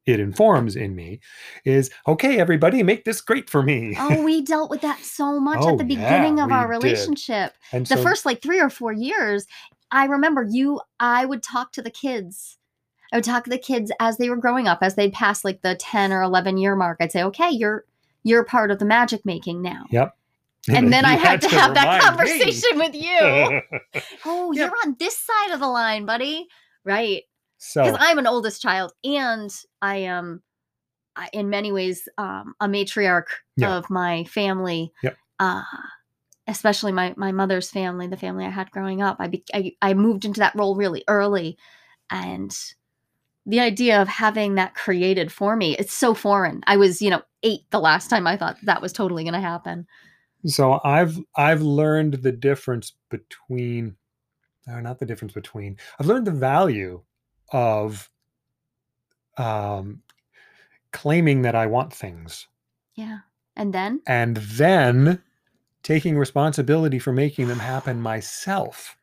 it 0.09 0.19
informs 0.19 0.75
in 0.75 0.95
me 0.95 1.19
is 1.65 1.89
okay 2.07 2.39
everybody 2.39 2.83
make 2.83 3.05
this 3.05 3.21
great 3.21 3.49
for 3.49 3.61
me 3.63 3.95
Oh, 3.97 4.23
we 4.23 4.41
dealt 4.45 4.69
with 4.69 4.81
that 4.81 4.99
so 4.99 5.39
much 5.39 5.59
Oh, 5.61 5.69
at 5.73 5.77
the 5.77 5.93
yeah, 5.93 5.99
beginning 6.01 6.39
of 6.39 6.51
our 6.51 6.67
relationship. 6.67 7.53
The 7.71 7.85
so 7.85 8.01
first 8.03 8.25
like 8.25 8.41
three 8.41 8.59
or 8.59 8.69
four 8.69 8.91
years, 8.93 9.45
I 9.91 10.05
remember 10.05 10.45
you, 10.49 10.81
I 10.99 11.25
would 11.25 11.41
talk 11.43 11.71
to 11.73 11.81
the 11.81 11.89
kids. 11.91 12.57
I 13.11 13.17
would 13.17 13.23
talk 13.23 13.43
to 13.45 13.49
the 13.49 13.57
kids 13.57 13.91
as 13.99 14.17
they 14.17 14.29
were 14.29 14.37
growing 14.37 14.67
up, 14.67 14.79
as 14.81 14.93
they'd 14.95 15.13
pass 15.13 15.43
like 15.43 15.61
the 15.63 15.75
10 15.75 16.13
or 16.13 16.21
11 16.21 16.57
year 16.57 16.75
mark. 16.75 16.97
I'd 16.99 17.11
say, 17.11 17.23
okay, 17.23 17.49
you're 17.49 17.85
you're 18.23 18.43
part 18.43 18.69
of 18.69 18.77
the 18.79 18.85
magic 18.85 19.25
making 19.25 19.61
now. 19.61 19.85
Yep. 19.91 20.15
And 20.69 20.91
then 20.93 21.05
I 21.05 21.13
You 21.13 21.19
had 21.19 21.41
to 21.41 21.49
have 21.49 21.73
that 21.73 21.85
remind 21.85 22.01
me. 22.19 22.39
conversation 22.39 22.77
with 22.77 22.93
you. 22.93 23.61
oh, 24.25 24.51
Yep. 24.51 24.55
you're 24.69 24.77
on 24.85 24.95
this 24.99 25.17
side 25.17 25.51
of 25.51 25.59
the 25.59 25.67
line, 25.67 26.05
buddy. 26.05 26.47
Right. 26.83 27.23
So 27.59 27.83
Because 27.83 27.97
I'm 28.01 28.17
an 28.17 28.25
oldest 28.27 28.61
child 28.61 28.93
and 29.03 29.53
I 29.81 29.97
am, 29.97 30.41
I- 31.15 31.29
in 31.33 31.49
many 31.49 31.71
ways, 31.71 32.07
um, 32.17 32.55
a 32.59 32.67
matriarch 32.67 33.27
Yeah. 33.57 33.75
of 33.77 33.89
my 33.89 34.23
family. 34.23 34.91
Yep. 35.03 35.17
Uh, 35.39 35.63
especially 36.47 36.91
my, 36.91 37.13
my 37.15 37.31
mother's 37.31 37.69
family, 37.69 38.07
the 38.07 38.17
family 38.17 38.43
I 38.43 38.49
had 38.49 38.71
growing 38.71 39.01
up. 39.03 39.17
I, 39.19 39.27
be, 39.27 39.43
I, 39.53 39.73
I 39.83 39.93
moved 39.93 40.25
into 40.25 40.39
that 40.39 40.55
role 40.55 40.75
really 40.75 41.03
early. 41.07 41.57
And 42.09 42.57
the 43.45 43.59
idea 43.59 44.01
of 44.01 44.07
having 44.07 44.55
that 44.55 44.73
created 44.73 45.31
for 45.31 45.55
me, 45.55 45.75
it's 45.77 45.93
so 45.93 46.13
foreign. 46.15 46.63
I 46.65 46.77
was, 46.77 47.01
you 47.03 47.09
know, 47.11 47.21
eight 47.43 47.61
the 47.69 47.79
last 47.79 48.09
time 48.09 48.25
I 48.25 48.35
thought 48.35 48.57
that 48.63 48.81
was 48.81 48.91
totally 48.93 49.23
going 49.23 49.33
to 49.35 49.39
happen. 49.39 49.85
so 50.45 50.79
I've 50.83 51.17
I've 51.35 51.61
learned 51.61 52.15
the 52.15 52.31
difference 52.31 52.93
between 53.09 53.95
or 54.67 54.81
not 54.81 54.99
the 54.99 55.05
difference 55.05 55.33
between 55.33 55.77
I've 55.99 56.05
learned 56.07 56.27
the 56.27 56.31
value 56.31 57.01
of 57.51 58.09
um 59.37 60.01
claiming 60.91 61.43
that 61.43 61.55
I 61.55 61.67
want 61.67 61.93
things. 61.93 62.47
Yeah. 62.95 63.19
And 63.55 63.73
then? 63.73 64.01
and 64.07 64.37
then 64.37 65.21
taking 65.83 66.17
responsibility 66.17 66.99
for 66.99 67.11
making 67.11 67.47
them 67.47 67.59
happen 67.59 68.01
myself. 68.13 68.95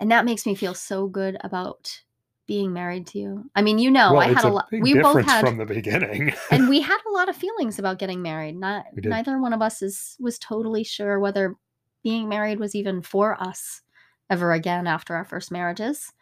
And 0.00 0.10
that 0.10 0.24
makes 0.24 0.46
me 0.46 0.54
feel 0.54 0.74
so 0.74 1.06
good 1.06 1.36
about 1.42 2.02
being 2.46 2.72
married 2.72 3.06
to 3.06 3.18
you. 3.18 3.50
I 3.54 3.62
mean, 3.62 3.78
you 3.78 3.90
know, 3.90 4.14
well, 4.14 4.22
I 4.22 4.32
had 4.32 4.44
a 4.44 4.48
a 4.48 4.50
lot. 4.50 4.68
We 4.72 4.98
both 5.00 5.24
had, 5.24 5.40
from 5.40 5.58
the 5.58 5.64
beginning. 5.64 6.34
and 6.50 6.68
we 6.68 6.80
had 6.80 6.98
a 7.08 7.12
lot 7.12 7.28
of 7.28 7.36
feelings 7.36 7.78
about 7.78 7.98
getting 7.98 8.20
married. 8.20 8.56
Not 8.56 8.86
neither 8.96 9.38
one 9.38 9.52
of 9.52 9.62
us 9.62 9.80
is 9.80 10.16
was 10.18 10.38
totally 10.38 10.82
sure 10.82 11.20
whether 11.20 11.54
being 12.02 12.28
married 12.28 12.58
was 12.58 12.74
even 12.74 13.00
for 13.00 13.40
us 13.40 13.82
ever 14.28 14.52
again 14.52 14.86
after 14.88 15.14
our 15.14 15.24
first 15.24 15.52
marriages. 15.52 16.12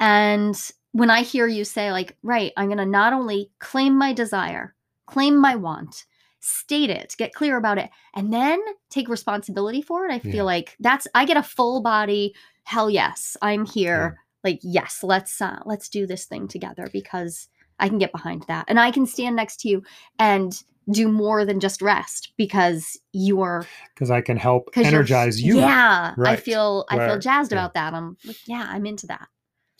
And 0.00 0.58
when 0.92 1.10
I 1.10 1.22
hear 1.22 1.46
you 1.46 1.64
say, 1.64 1.92
like, 1.92 2.16
right, 2.22 2.52
I'm 2.56 2.66
going 2.66 2.78
to 2.78 2.86
not 2.86 3.12
only 3.12 3.50
claim 3.60 3.96
my 3.96 4.12
desire, 4.12 4.74
claim 5.06 5.36
my 5.36 5.54
want, 5.54 6.06
state 6.40 6.90
it, 6.90 7.14
get 7.18 7.34
clear 7.34 7.56
about 7.58 7.78
it, 7.78 7.90
and 8.14 8.32
then 8.32 8.58
take 8.88 9.08
responsibility 9.08 9.82
for 9.82 10.06
it, 10.06 10.10
I 10.12 10.18
feel 10.18 10.36
Yeah. 10.36 10.42
like 10.44 10.76
that's, 10.80 11.06
I 11.14 11.26
get 11.26 11.36
a 11.36 11.42
full 11.42 11.82
body, 11.82 12.34
hell 12.64 12.88
yes, 12.90 13.36
I'm 13.42 13.64
here. 13.66 14.18
Like, 14.42 14.58
yes, 14.62 15.00
let's, 15.02 15.40
uh, 15.42 15.60
let's 15.66 15.90
do 15.90 16.06
this 16.06 16.24
thing 16.24 16.48
together 16.48 16.88
because 16.92 17.48
I 17.78 17.88
can 17.90 17.98
get 17.98 18.10
behind 18.10 18.44
that. 18.48 18.64
And 18.68 18.80
I 18.80 18.90
can 18.90 19.04
stand 19.06 19.36
next 19.36 19.60
to 19.60 19.68
you 19.68 19.82
and 20.18 20.60
do 20.90 21.08
more 21.08 21.44
than 21.44 21.60
just 21.60 21.82
rest 21.82 22.32
because 22.38 22.98
you're 23.12 23.66
Because 23.94 24.10
I 24.10 24.22
can 24.22 24.38
help 24.38 24.70
energize 24.76 25.42
you. 25.42 25.58
Yeah, 25.58 26.14
I 26.16 26.20
Right. 26.20 26.40
feel 26.40 26.86
I 26.88 27.06
feel 27.06 27.18
jazzed 27.18 27.52
yeah. 27.52 27.58
about 27.58 27.74
that. 27.74 27.92
I'm 27.92 28.16
like, 28.24 28.38
yeah, 28.46 28.66
I'm 28.68 28.86
into 28.86 29.06
that. 29.08 29.28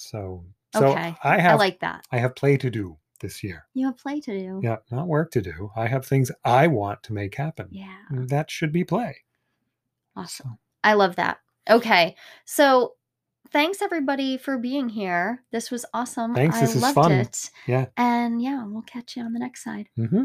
So, 0.00 0.46
so 0.74 0.86
Okay. 0.88 1.14
I 1.22 1.38
I 1.38 1.54
like 1.54 1.80
that. 1.80 2.06
I 2.10 2.18
have 2.18 2.34
play 2.34 2.56
to 2.56 2.70
do 2.70 2.96
this 3.20 3.44
year. 3.44 3.66
You 3.74 3.86
have 3.86 3.98
play 3.98 4.18
to 4.20 4.38
do. 4.38 4.60
Yeah, 4.62 4.76
not 4.90 5.06
work 5.08 5.30
to 5.32 5.42
do. 5.42 5.70
I 5.76 5.88
have 5.88 6.06
things 6.06 6.32
I 6.42 6.68
want 6.68 7.02
to 7.04 7.12
make 7.12 7.34
happen. 7.34 7.68
Yeah, 7.70 7.98
That 8.10 8.50
should 8.50 8.72
be 8.72 8.82
play. 8.84 9.16
awesome. 10.16 10.58
I 10.82 10.94
love 10.94 11.16
that. 11.16 11.38
Okay, 11.68 12.16
so 12.46 12.94
thanks 13.52 13.82
everybody 13.82 14.38
for 14.38 14.56
being 14.56 14.88
here. 14.88 15.44
This 15.52 15.70
was 15.70 15.84
awesome. 15.92 16.34
Thanks, 16.34 16.56
I 16.56 16.60
this 16.62 16.76
is 16.76 16.82
loved 16.82 16.94
fun. 16.94 17.12
it. 17.12 17.50
Yeah. 17.66 17.86
And 17.98 18.42
yeah, 18.42 18.64
we'll 18.64 18.82
catch 18.82 19.16
you 19.16 19.22
on 19.22 19.34
the 19.34 19.38
next 19.38 19.62
side. 19.62 19.90
hmm 19.96 20.24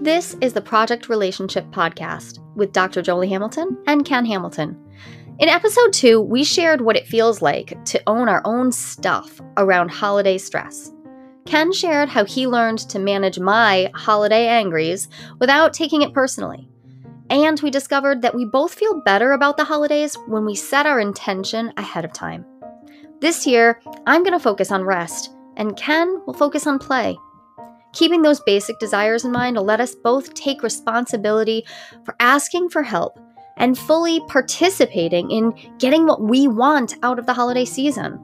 This 0.00 0.36
is 0.40 0.52
the 0.52 0.60
Project 0.60 1.08
Relationship 1.08 1.68
Podcast 1.72 2.38
with 2.54 2.72
Dr. 2.72 3.02
Jolie 3.02 3.28
Hamilton 3.28 3.76
and 3.88 4.04
Ken 4.04 4.24
Hamilton. 4.24 4.78
In 5.40 5.48
episode 5.48 5.92
two, 5.92 6.20
we 6.20 6.44
shared 6.44 6.80
what 6.80 6.94
it 6.94 7.08
feels 7.08 7.42
like 7.42 7.84
to 7.86 8.00
own 8.06 8.28
our 8.28 8.40
own 8.44 8.70
stuff 8.70 9.40
around 9.56 9.90
holiday 9.90 10.38
stress. 10.38 10.92
Ken 11.46 11.72
shared 11.72 12.08
how 12.08 12.24
he 12.24 12.46
learned 12.46 12.78
to 12.90 13.00
manage 13.00 13.40
my 13.40 13.90
holiday 13.92 14.46
angries 14.46 15.08
without 15.40 15.72
taking 15.72 16.02
it 16.02 16.14
personally. 16.14 16.68
And 17.28 17.60
we 17.60 17.68
discovered 17.68 18.22
that 18.22 18.36
we 18.36 18.44
both 18.44 18.74
feel 18.74 19.00
better 19.00 19.32
about 19.32 19.56
the 19.56 19.64
holidays 19.64 20.16
when 20.28 20.44
we 20.44 20.54
set 20.54 20.86
our 20.86 21.00
intention 21.00 21.72
ahead 21.76 22.04
of 22.04 22.12
time. 22.12 22.46
This 23.20 23.48
year, 23.48 23.80
I'm 24.06 24.22
going 24.22 24.32
to 24.32 24.38
focus 24.38 24.70
on 24.70 24.84
rest, 24.84 25.34
and 25.56 25.76
Ken 25.76 26.22
will 26.24 26.34
focus 26.34 26.68
on 26.68 26.78
play. 26.78 27.18
Keeping 27.92 28.22
those 28.22 28.40
basic 28.40 28.78
desires 28.78 29.24
in 29.24 29.32
mind 29.32 29.56
will 29.56 29.64
let 29.64 29.80
us 29.80 29.94
both 29.94 30.34
take 30.34 30.62
responsibility 30.62 31.64
for 32.04 32.14
asking 32.20 32.68
for 32.68 32.82
help 32.82 33.18
and 33.56 33.78
fully 33.78 34.20
participating 34.28 35.30
in 35.30 35.52
getting 35.78 36.06
what 36.06 36.22
we 36.22 36.46
want 36.46 36.94
out 37.02 37.18
of 37.18 37.26
the 37.26 37.34
holiday 37.34 37.64
season. 37.64 38.20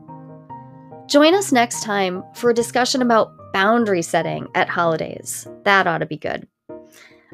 Join 1.06 1.34
us 1.34 1.52
next 1.52 1.82
time 1.82 2.22
for 2.34 2.50
a 2.50 2.54
discussion 2.54 3.02
about 3.02 3.32
boundary 3.52 4.02
setting 4.02 4.48
at 4.54 4.68
holidays. 4.68 5.46
That 5.64 5.86
ought 5.86 5.98
to 5.98 6.06
be 6.06 6.16
good. 6.16 6.48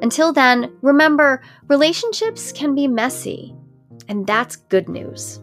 Until 0.02 0.32
then, 0.32 0.76
remember 0.82 1.42
relationships 1.68 2.52
can 2.52 2.74
be 2.74 2.88
messy, 2.88 3.54
and 4.08 4.26
that's 4.26 4.56
good 4.56 4.88
news. 4.88 5.40